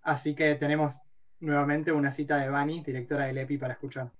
así 0.02 0.36
que 0.36 0.56
tenemos 0.56 1.00
nuevamente 1.40 1.92
una 1.92 2.12
cita 2.12 2.38
de 2.38 2.50
Bani, 2.50 2.84
directora 2.84 3.26
del 3.26 3.38
EPI, 3.40 3.58
para 3.58 3.74
escuchar. 3.74 4.12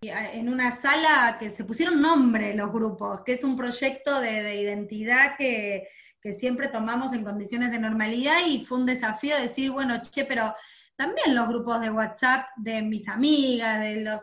En 0.00 0.48
una 0.48 0.70
sala 0.70 1.36
que 1.40 1.50
se 1.50 1.64
pusieron 1.64 2.00
nombre 2.00 2.54
los 2.54 2.72
grupos, 2.72 3.22
que 3.22 3.32
es 3.32 3.42
un 3.42 3.56
proyecto 3.56 4.20
de 4.20 4.60
identidad 4.60 5.36
que 5.36 5.88
siempre 6.32 6.68
tomamos 6.68 7.12
en 7.12 7.24
condiciones 7.24 7.70
de 7.70 7.78
normalidad 7.78 8.46
y 8.46 8.64
fue 8.64 8.78
un 8.78 8.86
desafío 8.86 9.36
decir, 9.36 9.70
bueno, 9.70 10.00
che, 10.02 10.24
pero 10.24 10.54
también 10.96 11.34
los 11.34 11.48
grupos 11.48 11.80
de 11.80 11.90
WhatsApp 11.90 12.46
de 12.56 12.82
mis 12.82 13.08
amigas, 13.08 13.80
de 13.80 13.96
los 14.02 14.22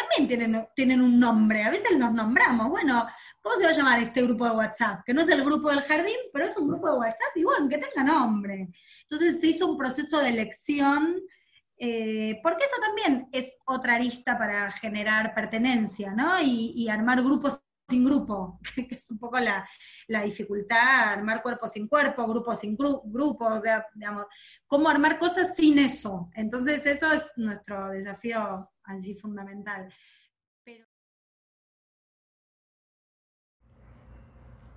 también 0.00 0.28
tienen, 0.28 0.68
tienen 0.74 1.00
un 1.00 1.18
nombre, 1.18 1.62
a 1.62 1.70
veces 1.70 1.96
nos 1.96 2.12
nombramos, 2.12 2.68
bueno, 2.68 3.06
¿cómo 3.40 3.56
se 3.56 3.64
va 3.64 3.70
a 3.70 3.74
llamar 3.74 4.00
este 4.00 4.22
grupo 4.22 4.44
de 4.44 4.56
WhatsApp? 4.56 5.00
Que 5.04 5.14
no 5.14 5.20
es 5.20 5.28
el 5.28 5.44
grupo 5.44 5.70
del 5.70 5.82
jardín, 5.82 6.16
pero 6.32 6.44
es 6.44 6.56
un 6.56 6.68
grupo 6.68 6.90
de 6.90 6.98
WhatsApp 6.98 7.36
y 7.36 7.44
bueno, 7.44 7.68
que 7.68 7.78
tenga 7.78 8.04
nombre. 8.04 8.68
Entonces 9.02 9.40
se 9.40 9.46
hizo 9.48 9.66
un 9.66 9.76
proceso 9.76 10.18
de 10.18 10.28
elección, 10.28 11.20
eh, 11.78 12.38
porque 12.42 12.64
eso 12.64 12.76
también 12.80 13.28
es 13.32 13.58
otra 13.66 13.94
arista 13.94 14.36
para 14.38 14.70
generar 14.72 15.34
pertenencia, 15.34 16.14
¿no? 16.14 16.40
Y, 16.40 16.72
y 16.74 16.88
armar 16.88 17.22
grupos 17.22 17.62
sin 17.90 18.04
grupo, 18.04 18.58
que 18.74 18.94
es 18.94 19.10
un 19.10 19.18
poco 19.18 19.38
la, 19.38 19.68
dificultad, 20.24 21.12
armar 21.12 21.42
cuerpo 21.42 21.66
sin 21.66 21.88
cuerpo, 21.88 22.26
grupo 22.26 22.54
sin 22.54 22.76
grupo, 22.76 23.60
digamos, 23.94 24.26
cómo 24.66 24.88
armar 24.88 25.18
cosas 25.18 25.54
sin 25.54 25.78
eso. 25.78 26.30
Entonces 26.34 26.86
eso 26.86 27.12
es 27.12 27.32
nuestro 27.36 27.88
desafío 27.90 28.70
así 28.84 29.14
fundamental. 29.14 29.92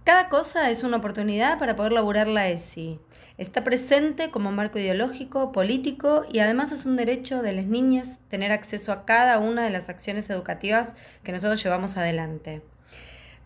Cada 0.04 0.28
cosa 0.28 0.70
es 0.70 0.84
una 0.84 0.98
oportunidad 0.98 1.58
para 1.60 1.78
poder 1.78 1.94
laburar 1.94 2.28
la 2.28 2.50
ESI. 2.50 3.00
Está 3.38 3.64
presente 3.64 4.32
como 4.32 4.52
marco 4.52 4.78
ideológico, 4.78 5.54
político 5.54 6.26
y 6.30 6.40
además 6.40 6.74
es 6.74 6.86
un 6.86 6.98
derecho 6.98 7.42
de 7.42 7.54
las 7.54 7.68
niñas 7.68 8.20
tener 8.28 8.52
acceso 8.52 8.92
a 8.92 9.06
cada 9.06 9.40
una 9.40 9.64
de 9.64 9.70
las 9.70 9.88
acciones 9.88 10.30
educativas 10.30 10.94
que 11.24 11.32
nosotros 11.32 11.64
llevamos 11.64 11.96
adelante. 11.96 12.62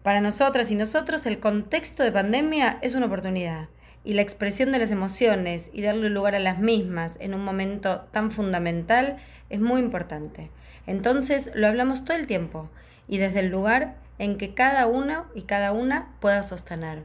Para 0.08 0.22
nosotras 0.22 0.72
y 0.72 0.76
nosotros 0.76 1.26
el 1.26 1.42
contexto 1.42 2.02
de 2.02 2.14
pandemia 2.14 2.80
es 2.82 2.96
una 2.96 3.08
oportunidad 3.08 3.68
y 4.06 4.14
la 4.14 4.22
expresión 4.22 4.72
de 4.72 4.80
las 4.80 4.90
emociones 4.90 5.70
y 5.74 5.82
darle 5.82 6.10
lugar 6.10 6.34
a 6.34 6.40
las 6.40 6.60
mismas 6.60 7.18
en 7.20 7.34
un 7.34 7.44
momento 7.44 8.08
tan 8.14 8.32
fundamental 8.32 9.18
es 9.50 9.60
muy 9.60 9.82
importante. 9.82 10.50
Entonces 10.86 11.52
lo 11.56 11.68
hablamos 11.68 12.06
todo 12.06 12.16
el 12.16 12.26
tiempo 12.26 12.70
y 13.10 13.18
desde 13.18 13.42
el 13.42 13.50
lugar 13.50 13.98
en 14.18 14.38
que 14.38 14.54
cada 14.54 14.88
uno 14.88 15.26
y 15.36 15.42
cada 15.42 15.74
una 15.74 16.16
pueda 16.22 16.42
sostener. 16.42 17.04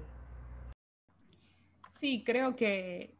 Sí, 1.98 2.22
creo 2.24 2.54
que, 2.54 3.16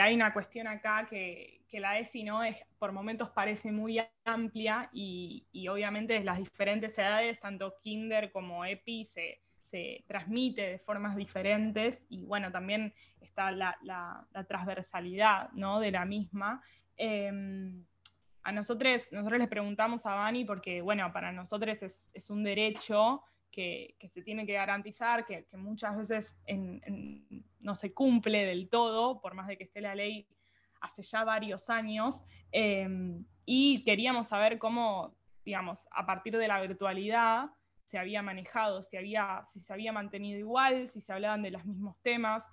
hay 0.00 0.14
una 0.14 0.32
cuestión 0.32 0.66
acá 0.66 1.06
que, 1.08 1.60
la 1.72 1.98
ESI 1.98 2.24
¿no? 2.24 2.44
es, 2.44 2.56
por 2.78 2.92
momentos 2.92 3.30
parece 3.30 3.72
muy 3.72 3.98
amplia 4.24 4.90
y, 4.92 5.46
obviamente 5.70 6.22
las 6.22 6.38
diferentes 6.38 6.96
edades, 6.98 7.40
tanto 7.40 7.74
kinder 7.82 8.30
como 8.30 8.64
EPI, 8.64 9.04
se, 9.06 9.40
transmite 10.06 10.60
de 10.60 10.78
formas 10.80 11.16
diferentes 11.16 12.02
y 12.10 12.26
bueno, 12.26 12.52
también 12.52 12.92
está 13.22 13.50
la, 13.50 14.26
transversalidad 14.46 15.50
¿no? 15.52 15.80
de 15.80 15.90
la 15.90 16.04
misma. 16.04 16.62
Em, 16.98 17.82
a 18.42 18.52
nosotros, 18.52 19.08
nosotros 19.10 19.38
les 19.38 19.48
preguntamos 19.48 20.04
a 20.04 20.14
Bani 20.14 20.44
porque, 20.44 20.82
bueno, 20.82 21.10
para 21.10 21.32
nosotros 21.32 21.78
es 22.12 22.28
un 22.28 22.44
derecho 22.44 23.22
que, 23.52 23.94
se 24.12 24.22
tiene 24.22 24.46
que 24.46 24.54
garantizar, 24.54 25.24
que, 25.24 25.46
muchas 25.52 25.96
veces 25.96 26.36
no 27.60 27.74
se 27.74 27.92
cumple 27.94 28.44
del 28.44 28.68
todo, 28.68 29.20
por 29.20 29.34
más 29.34 29.46
de 29.46 29.56
que 29.56 29.64
esté 29.64 29.80
la 29.80 29.94
ley 29.94 30.26
hace 30.80 31.02
ya 31.02 31.22
varios 31.22 31.70
años, 31.70 32.24
em, 32.50 33.24
y 33.44 33.84
queríamos 33.84 34.26
saber 34.26 34.58
cómo, 34.58 35.14
digamos, 35.44 35.86
a 35.92 36.04
partir 36.04 36.36
de 36.36 36.48
la 36.48 36.60
virtualidad 36.60 37.50
se 37.84 37.98
había 37.98 38.22
manejado, 38.22 38.82
si, 38.82 38.96
había, 38.96 39.46
si 39.52 39.60
se 39.60 39.72
había 39.72 39.92
mantenido 39.92 40.38
igual, 40.38 40.88
si 40.88 41.00
se 41.00 41.12
hablaban 41.12 41.42
de 41.42 41.50
los 41.50 41.64
mismos 41.64 42.00
temas, 42.02 42.44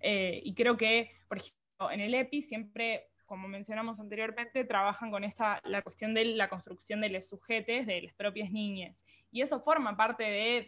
eh, 0.00 0.40
y 0.44 0.54
creo 0.54 0.76
que, 0.76 1.10
por 1.26 1.38
ejemplo, 1.38 1.90
en 1.90 2.00
el 2.00 2.14
EPI 2.14 2.42
siempre 2.42 3.08
como 3.26 3.48
mencionamos 3.48 4.00
anteriormente, 4.00 4.64
trabajan 4.64 5.10
con 5.10 5.24
esta, 5.24 5.60
la 5.64 5.82
cuestión 5.82 6.14
de 6.14 6.24
la 6.24 6.48
construcción 6.48 7.00
de 7.00 7.08
los 7.08 7.26
sujetos, 7.26 7.86
de 7.86 8.02
las 8.02 8.14
propias 8.14 8.50
niñas. 8.50 9.04
Y 9.30 9.42
eso 9.42 9.60
forma 9.60 9.96
parte 9.96 10.22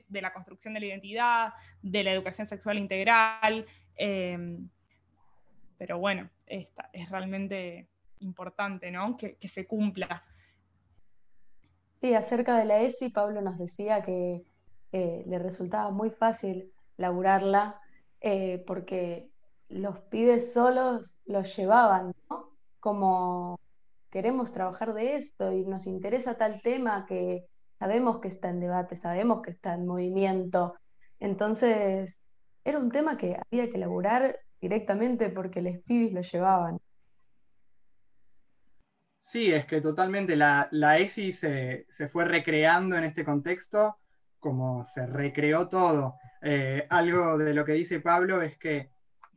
de, 0.09 0.21
la 0.21 0.33
construcción 0.33 0.75
de 0.75 0.81
la 0.81 0.87
identidad, 0.87 1.53
de 1.83 2.03
la 2.03 2.13
educación 2.13 2.47
sexual 2.47 2.79
integral. 2.79 3.67
Em, 3.97 4.69
pero 5.79 5.99
bueno, 5.99 6.29
esta, 6.47 6.91
es 6.93 7.09
realmente 7.11 7.89
importante 8.21 8.91
¿no? 8.91 9.17
que, 9.17 9.37
se 9.49 9.67
cumpla. 9.67 10.25
Sí, 12.01 12.15
acerca 12.15 12.59
de 12.59 12.65
la 12.65 12.81
ESI, 12.81 13.11
Pablo 13.11 13.41
nos 13.41 13.59
decía 13.59 14.03
que 14.03 14.43
le 14.93 15.39
resultaba 15.39 15.91
muy 15.91 16.09
fácil 16.09 16.73
laburarla 16.97 17.79
eh, 18.21 18.65
porque 18.67 19.29
los 19.69 19.99
pibes 20.01 20.53
solos 20.53 21.21
los 21.27 21.57
llevaban. 21.57 22.15
Como 22.81 23.59
queremos 24.11 24.53
trabajar 24.53 24.95
de 24.95 25.17
esto 25.17 25.53
y 25.53 25.65
nos 25.65 25.87
interesa 25.87 26.37
tal 26.37 26.61
tema 26.63 27.07
que 27.07 27.45
sabemos 27.79 28.21
que 28.21 28.29
está 28.29 28.49
en 28.49 28.61
debate, 28.61 28.97
sabemos 28.97 29.43
que 29.43 29.51
está 29.51 29.75
en 29.75 29.87
movimiento. 29.87 30.75
Entonces, 31.21 32.19
era 32.65 32.79
un 32.79 32.91
tema 32.91 33.17
que 33.17 33.37
había 33.51 33.71
que 33.71 33.77
elaborar 33.77 34.39
directamente 34.61 35.29
porque 35.31 35.63
los 35.63 35.79
pibis 35.85 36.13
lo 36.13 36.23
llevaban. 36.23 36.79
Sí, 39.21 39.53
es 39.53 39.67
que 39.67 39.81
totalmente 39.81 40.37
la, 40.37 40.69
ESI 40.99 41.33
se, 41.33 41.87
fue 42.11 42.25
recreando 42.25 42.97
en 42.97 43.05
este 43.05 43.25
contexto 43.25 43.99
como 44.39 44.85
se 44.87 45.05
recreó 45.07 45.69
todo. 45.69 46.15
Eh, 46.43 46.87
algo 46.89 47.37
de 47.37 47.53
lo 47.53 47.65
que 47.65 47.73
dice 47.73 48.01
Pablo 48.01 48.41
es 48.41 48.57
que 48.57 48.91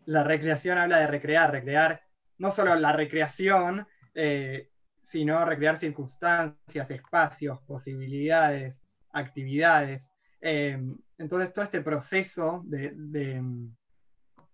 la 0.06 0.24
recreación 0.24 0.78
habla 0.78 1.00
de 1.00 1.08
recrear, 1.08 1.52
recrear 1.52 2.02
no 2.40 2.52
solo 2.52 2.76
la 2.76 2.94
recreación, 2.94 3.86
eh, 4.16 4.70
sino 5.04 5.46
recrear 5.46 5.78
circunstancias, 5.78 6.90
espacios, 6.90 7.60
posibilidades, 7.68 8.82
actividades. 9.12 10.12
Em, 10.42 10.98
entonces, 11.18 11.54
todo 11.54 11.66
este 11.66 11.82
proceso 11.82 12.64
de, 12.66 12.94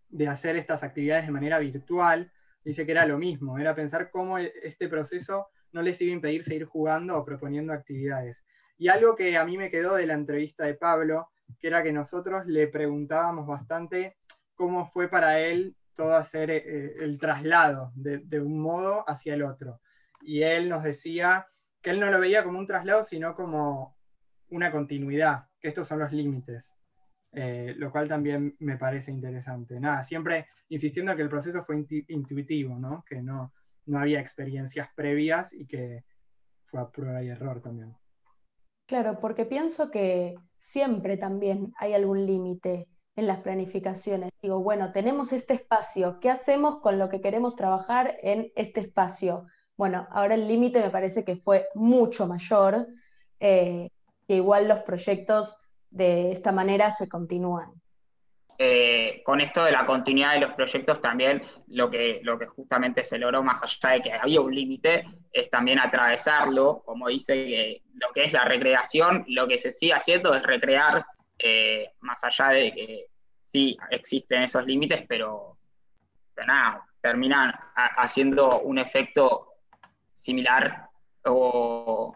de, 0.09 0.27
hacer 0.27 0.55
estas 0.55 0.83
actividades 0.83 1.27
de 1.27 1.31
manera 1.31 1.59
virtual, 1.59 2.31
dice 2.63 2.85
que 2.85 2.91
era 2.91 3.05
lo 3.05 3.17
mismo, 3.17 3.59
era 3.59 3.75
pensar 3.75 4.09
cómo 4.09 4.39
e, 4.39 4.51
este 4.63 4.87
proceso 4.87 5.47
no 5.71 5.81
les 5.81 6.01
iba 6.01 6.11
a 6.11 6.15
impedir 6.15 6.43
seguir 6.43 6.65
jugando 6.65 7.17
o 7.17 7.25
proponiendo 7.25 7.73
actividades. 7.73 8.43
Y 8.77 8.87
algo 8.87 9.15
que 9.15 9.37
a 9.37 9.45
mí 9.45 9.57
me 9.57 9.69
quedó 9.69 9.95
de 9.95 10.07
la 10.07 10.13
entrevista 10.13 10.65
de 10.65 10.73
Pablo, 10.73 11.29
que 11.59 11.67
era 11.67 11.83
que 11.83 11.93
nosotros 11.93 12.45
le 12.47 12.67
preguntábamos 12.67 13.45
bastante 13.45 14.17
cómo 14.55 14.89
fue 14.89 15.07
para 15.07 15.39
él 15.39 15.75
todo 15.95 16.15
hacer 16.15 16.51
eh, 16.51 16.95
el 16.99 17.17
traslado 17.17 17.91
de, 17.95 18.39
un 18.39 18.59
modo 18.59 19.03
hacia 19.07 19.33
el 19.33 19.43
otro 19.43 19.81
y 20.21 20.41
él 20.43 20.69
nos 20.69 20.83
decía 20.83 21.45
que 21.81 21.91
él 21.91 21.99
no 21.99 22.09
lo 22.09 22.19
veía 22.19 22.43
como 22.43 22.59
un 22.59 22.65
traslado, 22.65 23.03
sino 23.03 23.35
como 23.35 23.95
una 24.49 24.71
continuidad, 24.71 25.45
que 25.59 25.69
estos 25.69 25.87
son 25.87 25.99
los 25.99 26.11
límites, 26.11 26.73
eh, 27.31 27.73
lo 27.77 27.91
cual 27.91 28.07
también 28.07 28.55
me 28.59 28.77
parece 28.77 29.11
interesante. 29.11 29.79
Nada, 29.79 30.03
siempre 30.03 30.47
insistiendo 30.69 31.15
que 31.15 31.21
el 31.21 31.29
proceso 31.29 31.63
fue 31.63 31.85
intuitivo, 32.07 32.77
¿no? 32.79 33.03
que 33.07 33.21
no, 33.21 33.53
no 33.85 33.99
había 33.99 34.19
experiencias 34.19 34.89
previas 34.95 35.53
y 35.53 35.67
que 35.67 36.03
fue 36.65 36.81
a 36.81 36.89
prueba 36.89 37.23
y 37.23 37.29
error 37.29 37.61
también. 37.61 37.95
Claro, 38.87 39.19
porque 39.19 39.45
pienso 39.45 39.89
que 39.89 40.35
siempre 40.59 41.17
también 41.17 41.73
hay 41.77 41.93
algún 41.93 42.25
límite 42.25 42.87
en 43.15 43.27
las 43.27 43.39
planificaciones. 43.39 44.31
Digo, 44.45 44.59
bueno, 44.59 44.91
tenemos 44.91 45.33
este 45.33 45.55
espacio, 45.55 46.19
¿qué 46.19 46.29
hacemos 46.29 46.79
con 46.79 46.99
lo 46.99 47.09
que 47.09 47.19
queremos 47.19 47.55
trabajar 47.55 48.19
en 48.21 48.51
este 48.55 48.79
espacio? 48.79 49.47
Bueno, 49.75 50.07
ahora 50.11 50.35
el 50.35 50.47
límite 50.47 50.81
me 50.81 50.91
parece 50.91 51.25
que 51.25 51.35
fue 51.35 51.67
mucho 51.73 52.27
mayor, 52.27 52.85
eh, 53.39 53.89
que 54.27 54.35
igual 54.35 54.67
los 54.67 54.81
proyectos 54.81 55.57
de 55.89 56.31
esta 56.31 56.51
manera 56.51 56.91
se 56.91 57.09
continúan. 57.09 57.71
Eh, 58.59 59.23
con 59.25 59.41
esto 59.41 59.63
de 59.63 59.71
la 59.71 59.87
continuidad 59.87 60.33
de 60.33 60.41
los 60.41 60.51
proyectos 60.51 61.01
también 61.01 61.41
lo 61.69 61.89
que, 61.89 62.19
lo 62.21 62.37
que 62.37 62.45
justamente 62.45 63.03
se 63.03 63.17
logró 63.17 63.41
más 63.41 63.63
allá 63.63 63.95
de 63.95 64.01
que 64.03 64.13
había 64.13 64.41
un 64.41 64.53
límite 64.53 65.05
es 65.33 65.49
también 65.49 65.79
atravesarlo, 65.79 66.83
como 66.85 67.07
dice 67.07 67.81
lo 67.95 68.09
que 68.13 68.25
es 68.25 68.31
la 68.31 68.45
recreación, 68.45 69.25
lo 69.27 69.47
que 69.47 69.57
se 69.57 69.71
sigue 69.71 69.93
haciendo 69.93 70.35
es 70.35 70.43
recrear 70.43 71.03
eh, 71.39 71.89
más 72.01 72.23
allá 72.23 72.49
de 72.49 72.71
que 72.71 73.05
sí 73.45 73.77
existen 73.91 74.43
esos 74.43 74.65
límites, 74.65 75.05
pero, 75.07 75.57
pero 76.33 76.47
nada, 76.47 76.85
terminan 76.99 77.53
haciendo 77.75 78.61
un 78.61 78.79
efecto 78.79 79.53
similar 80.13 80.89
o, 81.25 82.15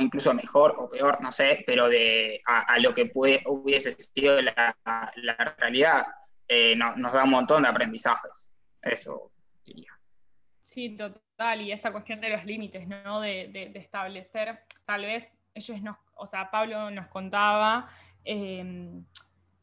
incluso 0.00 0.32
mejor 0.32 0.74
o 0.78 0.88
peor, 0.88 1.20
no 1.20 1.32
sé, 1.32 1.64
pero 1.66 1.88
de 1.88 2.40
a, 2.46 2.78
lo 2.78 2.94
que 2.94 3.06
puede, 3.06 3.42
hubiese 3.46 3.92
sido 3.92 4.40
la, 4.40 4.76
realidad, 5.58 6.06
eh, 6.48 6.76
nos 6.76 7.12
da 7.12 7.24
un 7.24 7.30
montón 7.30 7.62
de 7.62 7.68
aprendizajes. 7.68 8.52
Eso 8.82 9.32
diría. 9.64 9.92
Sí, 10.62 10.96
total, 10.96 11.62
y 11.62 11.72
esta 11.72 11.90
cuestión 11.90 12.20
de 12.20 12.30
los 12.30 12.44
límites, 12.44 12.86
¿no? 12.86 13.20
De, 13.20 13.72
establecer, 13.74 14.60
tal 14.84 15.02
vez 15.02 15.26
ellos 15.54 15.80
nos, 15.80 15.96
o 16.14 16.26
sea, 16.26 16.50
Pablo 16.50 16.90
nos 16.90 17.08
contaba 17.08 17.88
em, 18.24 19.04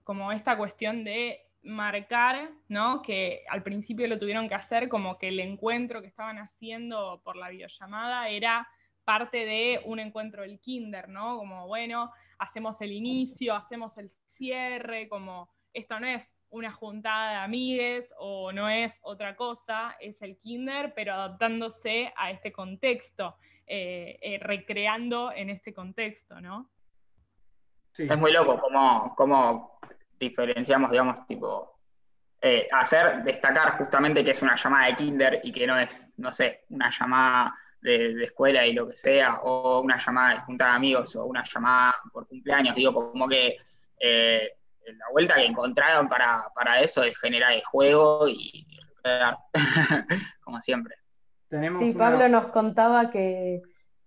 como 0.04 0.32
esta 0.32 0.58
cuestión 0.58 1.04
de 1.04 1.42
marcar, 1.63 2.52
¿no? 2.68 3.02
Que 3.02 3.44
al 3.50 3.63
principio 3.63 4.08
lo 4.08 4.20
tuvieron 4.20 4.50
que 4.50 4.56
hacer 4.56 4.89
como 4.89 5.18
que 5.18 5.30
el 5.30 5.39
encuentro 5.39 6.02
que 6.02 6.08
estaban 6.08 6.38
haciendo 6.38 7.22
por 7.24 7.36
la 7.36 7.50
videollamada 7.50 8.28
era 8.30 8.68
parte 9.06 9.46
de 9.46 9.82
un 9.86 10.00
encuentro 10.00 10.44
del 10.44 10.60
kinder, 10.60 11.10
¿no? 11.10 11.38
Como, 11.38 11.68
bueno, 11.68 12.12
hacemos 12.38 12.80
el 12.82 12.92
inicio, 12.92 13.56
hacemos 13.56 13.98
el 13.98 14.10
cierre, 14.10 15.08
como 15.08 15.50
esto 15.74 16.00
no 16.00 16.08
es 16.08 16.30
una 16.50 16.72
juntada 16.72 17.32
de 17.32 17.38
amigues 17.38 18.13
o 18.20 18.52
no 18.52 18.70
es 18.70 19.00
otra 19.02 19.36
cosa, 19.36 19.96
es 20.00 20.22
el 20.22 20.38
kinder, 20.38 20.94
pero 20.94 21.13
adaptándose 21.13 22.13
a 22.16 22.30
este 22.30 22.52
contexto, 22.52 23.36
eh, 23.66 24.20
eh, 24.22 24.38
recreando 24.39 25.32
en 25.32 25.50
este 25.50 25.74
contexto, 25.74 26.39
¿no? 26.42 26.70
Es 27.98 28.18
muy 28.18 28.32
loco 28.32 28.56
como, 28.58 29.16
como 29.16 29.73
diferenciamos, 30.19 30.91
digamos, 30.91 31.26
tipo, 31.26 31.80
eh, 32.41 32.67
hacer 32.71 33.23
destacar 33.23 33.78
justamente 33.78 34.23
que 34.23 34.32
es 34.32 34.41
una 34.41 34.56
llamada 34.56 34.88
de 34.88 34.95
kinder 34.95 35.39
y 35.43 35.52
que 35.52 35.65
no 35.65 35.80
es, 35.80 36.10
no 36.17 36.32
sé, 36.32 36.65
una 36.69 36.89
llamada 36.89 37.56
de, 37.82 38.21
escuela 38.21 38.65
y 38.65 38.73
lo 38.73 38.88
que 38.88 38.95
sea, 38.95 39.39
o 39.43 39.82
una 39.82 39.97
llamada 39.97 40.36
de 40.36 40.39
junta 40.41 40.65
de 40.65 40.71
amigos, 40.71 41.15
o 41.15 41.26
una 41.26 41.43
llamada 41.43 41.95
por 42.12 42.28
cumpleaños, 42.28 42.76
digo, 42.76 42.93
como 42.93 43.28
que 43.28 43.58
eh, 43.99 44.52
la 44.86 45.06
vuelta 45.12 45.36
que 45.36 45.45
encontraron 45.45 46.10
para, 46.10 46.82
eso 46.82 47.04
es 47.04 47.17
generar 47.17 47.54
el 47.54 47.63
juego 47.63 48.28
y, 48.28 48.67
como 50.43 50.60
siempre. 50.60 50.95
sí, 51.49 51.93
Pablo 51.97 52.28
nos 52.28 52.47
contaba 52.47 53.10
que 53.10 53.62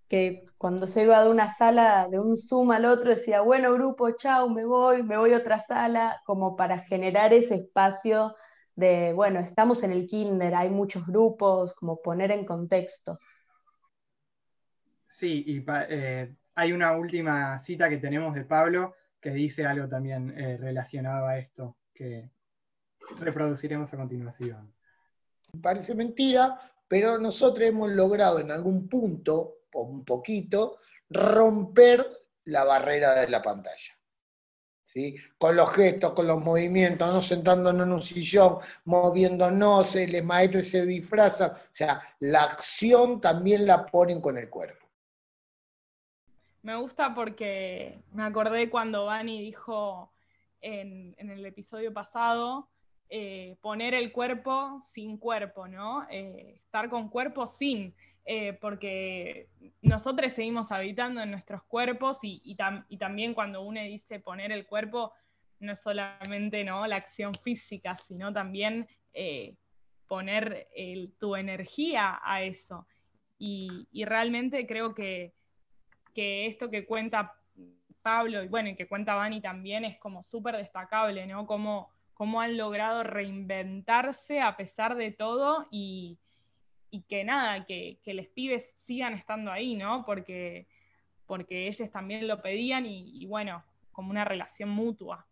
que 0.07 0.45
cuando 0.57 0.87
se 0.87 1.03
iba 1.03 1.23
de 1.23 1.29
una 1.29 1.53
sala, 1.53 2.07
de 2.09 2.19
un 2.19 2.37
Zoom 2.37 2.71
al 2.71 2.85
otro, 2.85 3.09
decía, 3.09 3.41
bueno, 3.41 3.73
grupo, 3.73 4.11
chao, 4.11 4.49
me 4.49 4.65
voy, 4.65 5.03
me 5.03 5.17
voy 5.17 5.33
a 5.33 5.37
otra 5.37 5.59
sala, 5.59 6.21
como 6.25 6.55
para 6.55 6.79
generar 6.79 7.33
ese 7.33 7.55
espacio 7.55 8.35
de, 8.75 9.11
bueno, 9.13 9.39
estamos 9.39 9.83
en 9.83 9.91
el 9.91 10.07
kinder, 10.07 10.53
hay 10.55 10.69
muchos 10.69 11.05
grupos, 11.05 11.73
como 11.73 12.01
poner 12.01 12.31
en 12.31 12.45
contexto. 12.45 13.19
Sí, 15.09 15.43
y 15.47 15.65
eh, 15.89 16.35
hay 16.55 16.71
una 16.71 16.95
última 16.95 17.59
cita 17.61 17.89
que 17.89 17.97
tenemos 17.97 18.35
de 18.35 18.45
Pablo 18.45 18.93
que 19.19 19.31
dice 19.31 19.65
algo 19.65 19.89
también 19.89 20.33
eh, 20.37 20.57
relacionado 20.57 21.25
a 21.25 21.39
esto, 21.39 21.77
que 21.93 22.29
reproduciremos 23.17 23.91
a 23.93 23.97
continuación. 23.97 24.73
Parece 25.61 25.95
mentira, 25.95 26.59
pero 26.87 27.17
nosotros 27.17 27.67
hemos 27.67 27.89
logrado 27.89 28.39
en 28.39 28.51
algún 28.51 28.87
punto, 28.87 29.56
un 29.73 30.03
poquito, 30.03 30.77
romper 31.09 32.07
la 32.45 32.63
barrera 32.63 33.15
de 33.15 33.29
la 33.29 33.41
pantalla. 33.41 33.93
¿Sí? 34.83 35.17
Con 35.37 35.55
los 35.55 35.73
gestos, 35.73 36.13
con 36.13 36.27
los 36.27 36.41
movimientos, 36.41 37.13
no 37.13 37.21
sentándonos 37.21 37.85
en 37.85 37.93
un 37.93 38.01
sillón, 38.01 38.59
moviéndonos, 38.85 39.95
el 39.95 40.23
maestro 40.23 40.63
se 40.63 40.85
disfraza. 40.85 41.59
O 41.61 41.73
sea, 41.75 42.01
la 42.19 42.43
acción 42.43 43.19
también 43.19 43.67
la 43.67 43.85
ponen 43.85 44.21
con 44.21 44.37
el 44.37 44.49
cuerpo. 44.49 44.87
Me 46.67 46.75
gusta 46.75 47.13
porque 47.13 48.01
me 48.11 48.23
acordé 48.23 48.69
cuando 48.69 49.05
Vani 49.05 49.41
dijo 49.41 50.11
en, 50.61 51.15
el 51.17 51.45
episodio 51.45 51.93
pasado, 51.93 52.69
eh, 53.09 53.57
poner 53.61 53.93
el 53.93 54.11
cuerpo 54.11 54.81
sin 54.83 55.17
cuerpo, 55.17 55.67
¿no? 55.67 56.05
Eh, 56.09 56.59
estar 56.63 56.89
con 56.89 57.09
cuerpo 57.09 57.47
sin, 57.47 57.95
eh, 58.25 58.53
porque 58.53 59.47
nosotros 59.81 60.33
seguimos 60.33 60.71
habitando 60.71 61.21
en 61.21 61.31
nuestros 61.31 61.63
cuerpos 61.63 62.19
y, 62.21 62.55
también 62.99 63.33
cuando 63.33 63.61
uno 63.61 63.81
dice 63.81 64.19
poner 64.19 64.51
el 64.51 64.65
cuerpo, 64.65 65.13
no 65.59 65.73
es 65.73 65.81
solamente 65.81 66.63
¿no? 66.63 66.85
la 66.85 66.97
acción 66.97 67.33
física, 67.33 67.97
sino 68.07 68.33
también 68.33 68.87
poner 70.07 70.67
tu 71.17 71.35
energía 71.35 72.19
a 72.23 72.43
eso. 72.43 72.85
Y, 73.39 73.87
y 73.91 74.05
realmente 74.05 74.67
creo 74.67 74.93
que, 74.93 75.33
que 76.13 76.47
esto 76.47 76.69
que 76.69 76.85
cuenta 76.85 77.33
Pablo 78.01 78.41
y 78.41 78.47
bueno, 78.47 78.69
y 78.69 78.75
que 78.75 78.87
cuenta 78.87 79.15
Vani 79.15 79.41
también 79.41 79.83
es 79.83 79.97
como 79.97 80.23
súper 80.23 80.55
destacable, 80.55 81.27
¿no? 81.27 81.45
Cómo, 81.45 81.91
cómo, 82.17 82.41
han 82.41 82.57
logrado 82.57 83.03
reinventarse 83.03 84.41
a 84.41 84.57
pesar 84.57 84.95
de 84.95 85.11
todo 85.11 85.67
y, 85.71 86.19
que 87.07 87.23
nada, 87.23 87.65
que, 87.65 87.99
que 88.03 88.13
los 88.13 88.27
pibes 88.27 88.73
sigan 88.75 89.13
estando 89.13 89.51
ahí, 89.51 89.75
¿no? 89.75 90.03
Porque, 90.05 90.67
porque 91.27 91.67
ellos 91.67 91.91
también 91.91 92.27
lo 92.27 92.41
pedían 92.41 92.85
y, 92.87 93.25
bueno, 93.27 93.63
como 93.91 94.09
una 94.09 94.25
relación 94.25 94.69
mutua. 94.69 95.27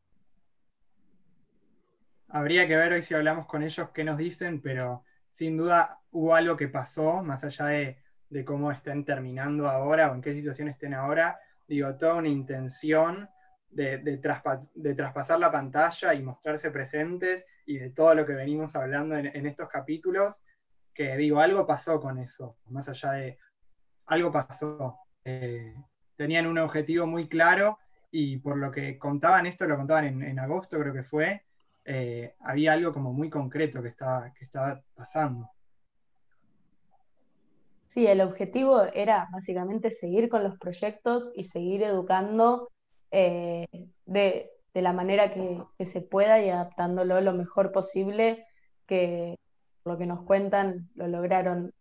Habría 2.27 2.67
que 2.67 2.75
ver 2.75 2.93
hoy 2.93 3.01
si 3.01 3.13
hablamos 3.13 3.47
con 3.47 3.63
ellos 3.63 3.89
qué 3.89 4.03
nos 4.03 4.17
dicen, 4.17 4.61
pero 4.61 5.03
sin 5.31 5.57
duda 5.57 6.01
hubo 6.11 6.35
algo 6.35 6.55
que 6.55 6.67
pasó, 6.67 7.23
más 7.23 7.43
allá 7.43 7.65
de, 7.67 7.97
de 8.29 8.45
cómo 8.45 8.71
estén 8.71 9.05
terminando 9.05 9.67
ahora 9.67 10.11
o 10.11 10.15
en 10.15 10.21
qué 10.21 10.33
situación 10.33 10.67
estén 10.67 10.93
ahora, 10.93 11.39
digo, 11.67 11.95
toda 11.97 12.15
una 12.15 12.29
intención 12.29 13.29
de, 13.69 13.97
de, 13.97 14.95
traspasar 14.95 15.39
la 15.39 15.51
pantalla 15.51 16.13
y 16.13 16.23
mostrarse 16.23 16.71
presentes 16.71 17.45
y 17.65 17.77
de 17.77 17.89
todo 17.89 18.15
lo 18.15 18.25
que 18.25 18.33
venimos 18.33 18.75
hablando 18.75 19.15
en, 19.15 19.45
estos 19.45 19.67
capítulos, 19.67 20.41
que 20.93 21.17
digo, 21.17 21.39
algo 21.39 21.67
pasó 21.67 21.99
con 21.99 22.17
eso, 22.19 22.57
más 22.69 22.87
allá 22.87 23.11
de, 23.13 23.37
algo 24.05 24.31
pasó. 24.31 24.99
Eh, 25.23 25.75
tenían 26.15 26.47
un 26.47 26.57
objetivo 26.57 27.05
muy 27.05 27.27
claro 27.27 27.79
y 28.11 28.37
por 28.37 28.57
lo 28.57 28.71
que 28.71 28.97
contaban 28.97 29.45
esto, 29.45 29.67
lo 29.67 29.75
contaban 29.75 30.23
en, 30.23 30.39
agosto 30.39 30.79
creo 30.79 30.93
que 30.93 31.03
fue, 31.03 31.43
eh, 31.83 32.35
había 32.39 32.73
algo 32.73 32.93
como 32.93 33.11
muy 33.11 33.29
concreto 33.29 33.81
que 33.81 33.89
estaba, 33.89 34.33
que 34.33 34.45
estaba 34.45 34.81
pasando. 34.95 35.49
Sí, 37.87 38.07
el 38.07 38.21
objetivo 38.21 38.83
era 38.93 39.27
básicamente 39.31 39.89
seguir 39.89 40.29
con 40.29 40.43
los 40.43 40.57
proyectos 40.57 41.31
y 41.33 41.45
seguir 41.45 41.83
educando 41.83 42.69
eh, 43.17 43.65
de, 44.05 44.51
la 44.73 44.91
manera 44.91 45.33
que, 45.33 45.85
se 45.85 46.01
pueda 46.01 46.41
y 46.41 46.49
adaptándolo 46.49 47.21
lo 47.21 47.31
mejor 47.31 47.71
posible, 47.71 48.45
que 48.85 49.39
por 49.83 49.93
lo 49.93 49.99
que 49.99 50.05
nos 50.05 50.25
cuentan 50.25 50.89
lo 50.95 51.07
lograron 51.07 51.73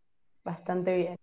bastante 0.44 0.96
bien. 0.96 1.16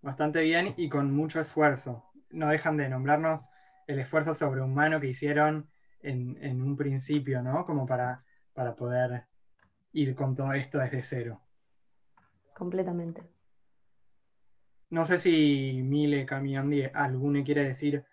Bastante 0.00 0.40
bien 0.40 0.72
y 0.78 0.88
con 0.88 1.12
mucho 1.12 1.38
esfuerzo. 1.38 2.10
No 2.30 2.48
dejan 2.48 2.78
de 2.78 2.88
nombrarnos 2.88 3.50
el 3.86 3.98
esfuerzo 3.98 4.32
sobrehumano 4.32 5.00
que 5.00 5.08
hicieron 5.08 5.68
en, 6.00 6.62
un 6.62 6.74
principio, 6.78 7.42
¿no? 7.42 7.66
Como 7.66 7.86
para, 7.86 8.24
para 8.54 8.74
poder 8.74 9.26
ir 9.92 10.14
con 10.14 10.34
todo 10.34 10.54
esto 10.54 10.78
desde 10.78 11.02
cero. 11.02 11.42
Completamente. 12.54 13.22
No 14.88 15.04
sé 15.04 15.18
si 15.18 15.82
Mile, 15.84 16.24
Cami, 16.24 16.56
alguno 16.94 17.44
quiere 17.44 17.64
decir 17.64 18.06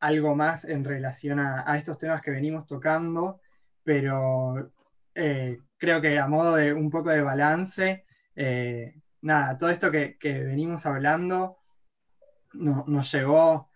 algo 0.00 0.34
más 0.34 0.64
en 0.64 0.84
relación 0.84 1.38
a, 1.38 1.76
estos 1.76 1.98
temas 1.98 2.22
que 2.22 2.30
venimos 2.30 2.66
tocando, 2.66 3.40
pero 3.84 4.72
eh, 5.14 5.58
creo 5.76 6.00
que 6.00 6.18
a 6.18 6.26
modo 6.26 6.56
de 6.56 6.72
un 6.72 6.90
poco 6.90 7.10
de 7.10 7.22
balance, 7.22 8.04
eh, 8.34 8.94
nada, 9.22 9.58
todo 9.58 9.70
esto 9.70 9.90
que, 9.90 10.16
venimos 10.22 10.86
hablando 10.86 11.58
nos 12.52 13.12
llevó 13.12 13.68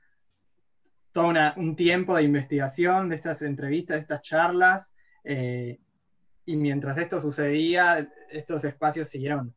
todo 1.13 1.33
un 1.57 1.77
tiempo 1.77 2.17
de 2.17 2.25
investigación 2.25 3.09
de 3.09 3.17
estas 3.17 3.43
entrevistas, 3.43 3.97
de 3.97 4.01
estas 4.01 4.23
charlas, 4.23 4.93
eh, 5.23 5.79
y 6.45 6.57
mientras 6.57 6.99
esto 6.99 7.21
sucedía, 7.21 8.11
estos 8.31 8.65
espacios 8.65 9.09
siguieron 9.09 9.55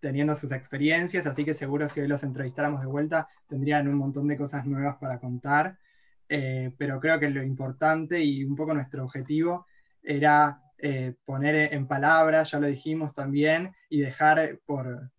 teniendo 0.00 0.36
sus 0.36 0.52
experiencias, 0.52 1.26
así 1.26 1.44
que 1.44 1.54
seguro 1.54 1.88
si 1.88 2.00
hoy 2.00 2.08
los 2.08 2.22
entrevistáramos 2.22 2.80
de 2.80 2.86
vuelta 2.86 3.28
tendrían 3.48 3.88
un 3.88 3.96
montón 3.96 4.28
de 4.28 4.36
cosas 4.36 4.64
nuevas 4.64 4.96
para 4.96 5.18
contar. 5.18 5.76
Eh, 6.28 6.72
pero 6.76 7.00
creo 7.00 7.18
que 7.18 7.30
lo 7.30 7.42
importante 7.42 8.22
y 8.22 8.44
un 8.44 8.54
poco 8.54 8.74
nuestro 8.74 9.04
objetivo 9.04 9.66
era 10.02 10.62
eh, 10.78 11.14
poner 11.24 11.72
en 11.72 11.86
palabras, 11.86 12.50
ya 12.50 12.60
lo 12.60 12.66
dijimos 12.66 13.14
también, 13.14 13.74
y 13.88 14.00
dejar 14.00 14.60
por, 14.66 15.10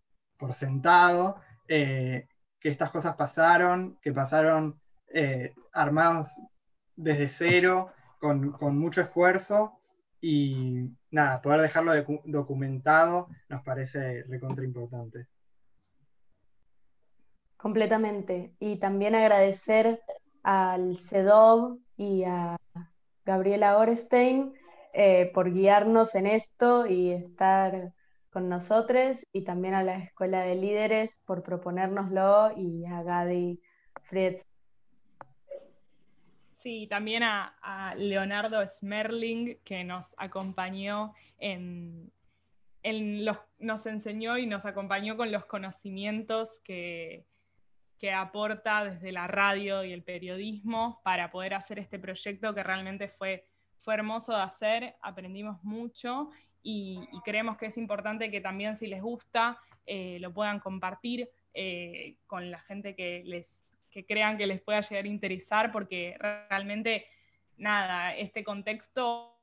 sentado 0.52 1.36
eh, 1.68 2.26
que 2.60 2.68
estas 2.68 2.90
cosas 2.90 3.16
pasaron, 3.16 3.98
que 4.00 4.12
pasaron 4.12 4.80
armados 5.72 6.30
desde 6.94 7.28
cero, 7.28 7.92
con, 8.20 8.52
con 8.52 8.78
mucho 8.78 9.00
esfuerzo, 9.00 9.80
y 10.20 10.90
nada, 11.10 11.40
poder 11.42 11.62
dejarlo 11.62 11.92
documentado 12.24 13.28
nos 13.48 13.62
parece 13.62 14.22
recontra 14.24 14.64
importante. 14.64 15.26
Completamente. 17.56 18.54
Y 18.58 18.76
también 18.78 19.14
agradecer 19.14 20.00
al 20.42 20.98
CEDOV 20.98 21.78
y 21.96 22.24
a 22.24 22.56
Gabriela 23.24 23.78
Orestein 23.78 24.54
eh, 24.92 25.30
por 25.32 25.52
guiarnos 25.52 26.14
en 26.14 26.26
esto 26.26 26.86
y 26.86 27.12
estar 27.12 27.92
con 28.30 28.48
nosotros, 28.48 29.18
y 29.32 29.42
también 29.42 29.74
a 29.74 29.82
la 29.82 29.98
Escuela 29.98 30.42
de 30.42 30.54
Líderes 30.54 31.20
por 31.24 31.42
proponérnoslo 31.42 32.52
y 32.56 32.84
a 32.86 33.02
Gadi 33.02 33.60
Fritz. 34.02 34.46
Sí, 36.52 36.86
también 36.88 37.22
a, 37.22 37.94
Leonardo 37.96 38.62
Smerling, 38.68 39.58
que 39.64 39.82
nos 39.82 40.14
acompañó 40.18 41.14
en, 41.38 42.12
los, 42.82 43.38
nos 43.58 43.86
enseñó 43.86 44.38
y 44.38 44.46
nos 44.46 44.64
acompañó 44.64 45.16
con 45.16 45.32
los 45.32 45.46
conocimientos 45.46 46.60
que, 46.62 47.26
que 48.00 48.12
aporta 48.12 48.84
desde 48.84 49.12
la 49.12 49.26
radio 49.26 49.84
y 49.84 49.92
el 49.92 50.02
periodismo 50.02 51.00
para 51.04 51.30
poder 51.30 51.54
hacer 51.54 51.78
este 51.78 51.98
proyecto 51.98 52.54
que 52.54 52.62
realmente 52.62 53.08
fue, 53.08 53.46
fue 53.80 53.94
hermoso 53.94 54.32
de 54.32 54.42
hacer, 54.42 54.96
aprendimos 55.02 55.62
mucho 55.62 56.30
y, 56.62 57.06
creemos 57.24 57.56
que 57.58 57.66
es 57.66 57.76
importante 57.76 58.30
que 58.30 58.40
también 58.40 58.76
si 58.76 58.86
les 58.86 59.02
gusta 59.02 59.58
eh, 59.86 60.18
lo 60.20 60.32
puedan 60.32 60.60
compartir 60.60 61.30
eh, 61.54 62.16
con 62.26 62.50
la 62.50 62.60
gente 62.60 62.94
que 62.94 63.22
les 63.24 63.64
que 63.90 64.06
crean 64.06 64.38
que 64.38 64.46
les 64.46 64.60
pueda 64.62 64.80
llegar 64.80 65.04
a 65.04 65.08
interesar, 65.08 65.72
porque 65.72 66.16
realmente, 66.18 67.06
nada, 67.56 68.14
este 68.14 68.44
contexto 68.44 69.36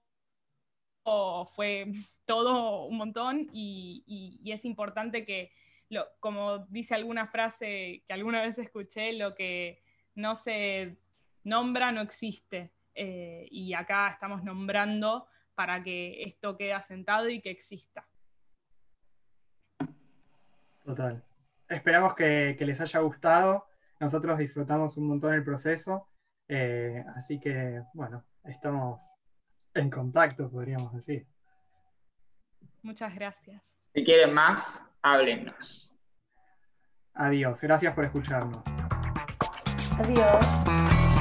fue 1.56 1.92
todo 2.26 2.86
un 2.86 2.98
montón 2.98 3.50
y, 3.54 4.42
es 4.46 4.66
importante 4.66 5.26
que, 5.26 5.52
lo, 5.90 6.08
como 6.20 6.60
dice 6.70 6.96
alguna 6.96 7.28
frase 7.28 8.04
que 8.08 8.14
alguna 8.14 8.42
vez 8.42 8.58
escuché, 8.58 9.14
lo 9.14 9.36
que 9.36 9.82
no 10.16 10.36
se 10.36 10.98
nombra 11.44 11.92
no 11.92 12.02
existe. 12.02 12.74
Eh, 12.94 13.48
y 13.52 13.74
acá 13.74 14.10
estamos 14.10 14.44
nombrando 14.44 15.28
para 15.54 15.84
que 15.84 16.24
esto 16.24 16.58
quede 16.58 16.74
asentado 16.74 17.30
y 17.30 17.42
que 17.42 17.52
exista. 17.52 18.08
Total. 20.84 21.24
Esperamos 21.70 22.16
que 22.16 22.58
les 22.60 22.82
haya 22.82 23.00
gustado. 23.02 23.68
Nosotros 24.00 24.38
disfrutamos 24.38 24.98
un 24.98 25.08
montón 25.08 25.34
el 25.34 25.44
proceso, 25.44 26.08
eh, 26.48 27.04
así 27.16 27.40
que, 27.40 27.82
bueno, 27.94 28.26
estamos 28.44 29.02
en 29.74 29.90
contacto, 29.90 30.52
podríamos 30.52 30.94
decir. 30.94 31.28
Muchas 32.84 33.14
gracias. 33.16 33.62
Si 33.94 34.04
quieren 34.04 34.34
más, 34.34 34.84
háblenos. 35.02 35.94
Adiós, 37.14 37.60
gracias 37.62 37.94
por 37.94 38.06
escucharnos. 38.06 38.64
Adiós. 40.00 41.17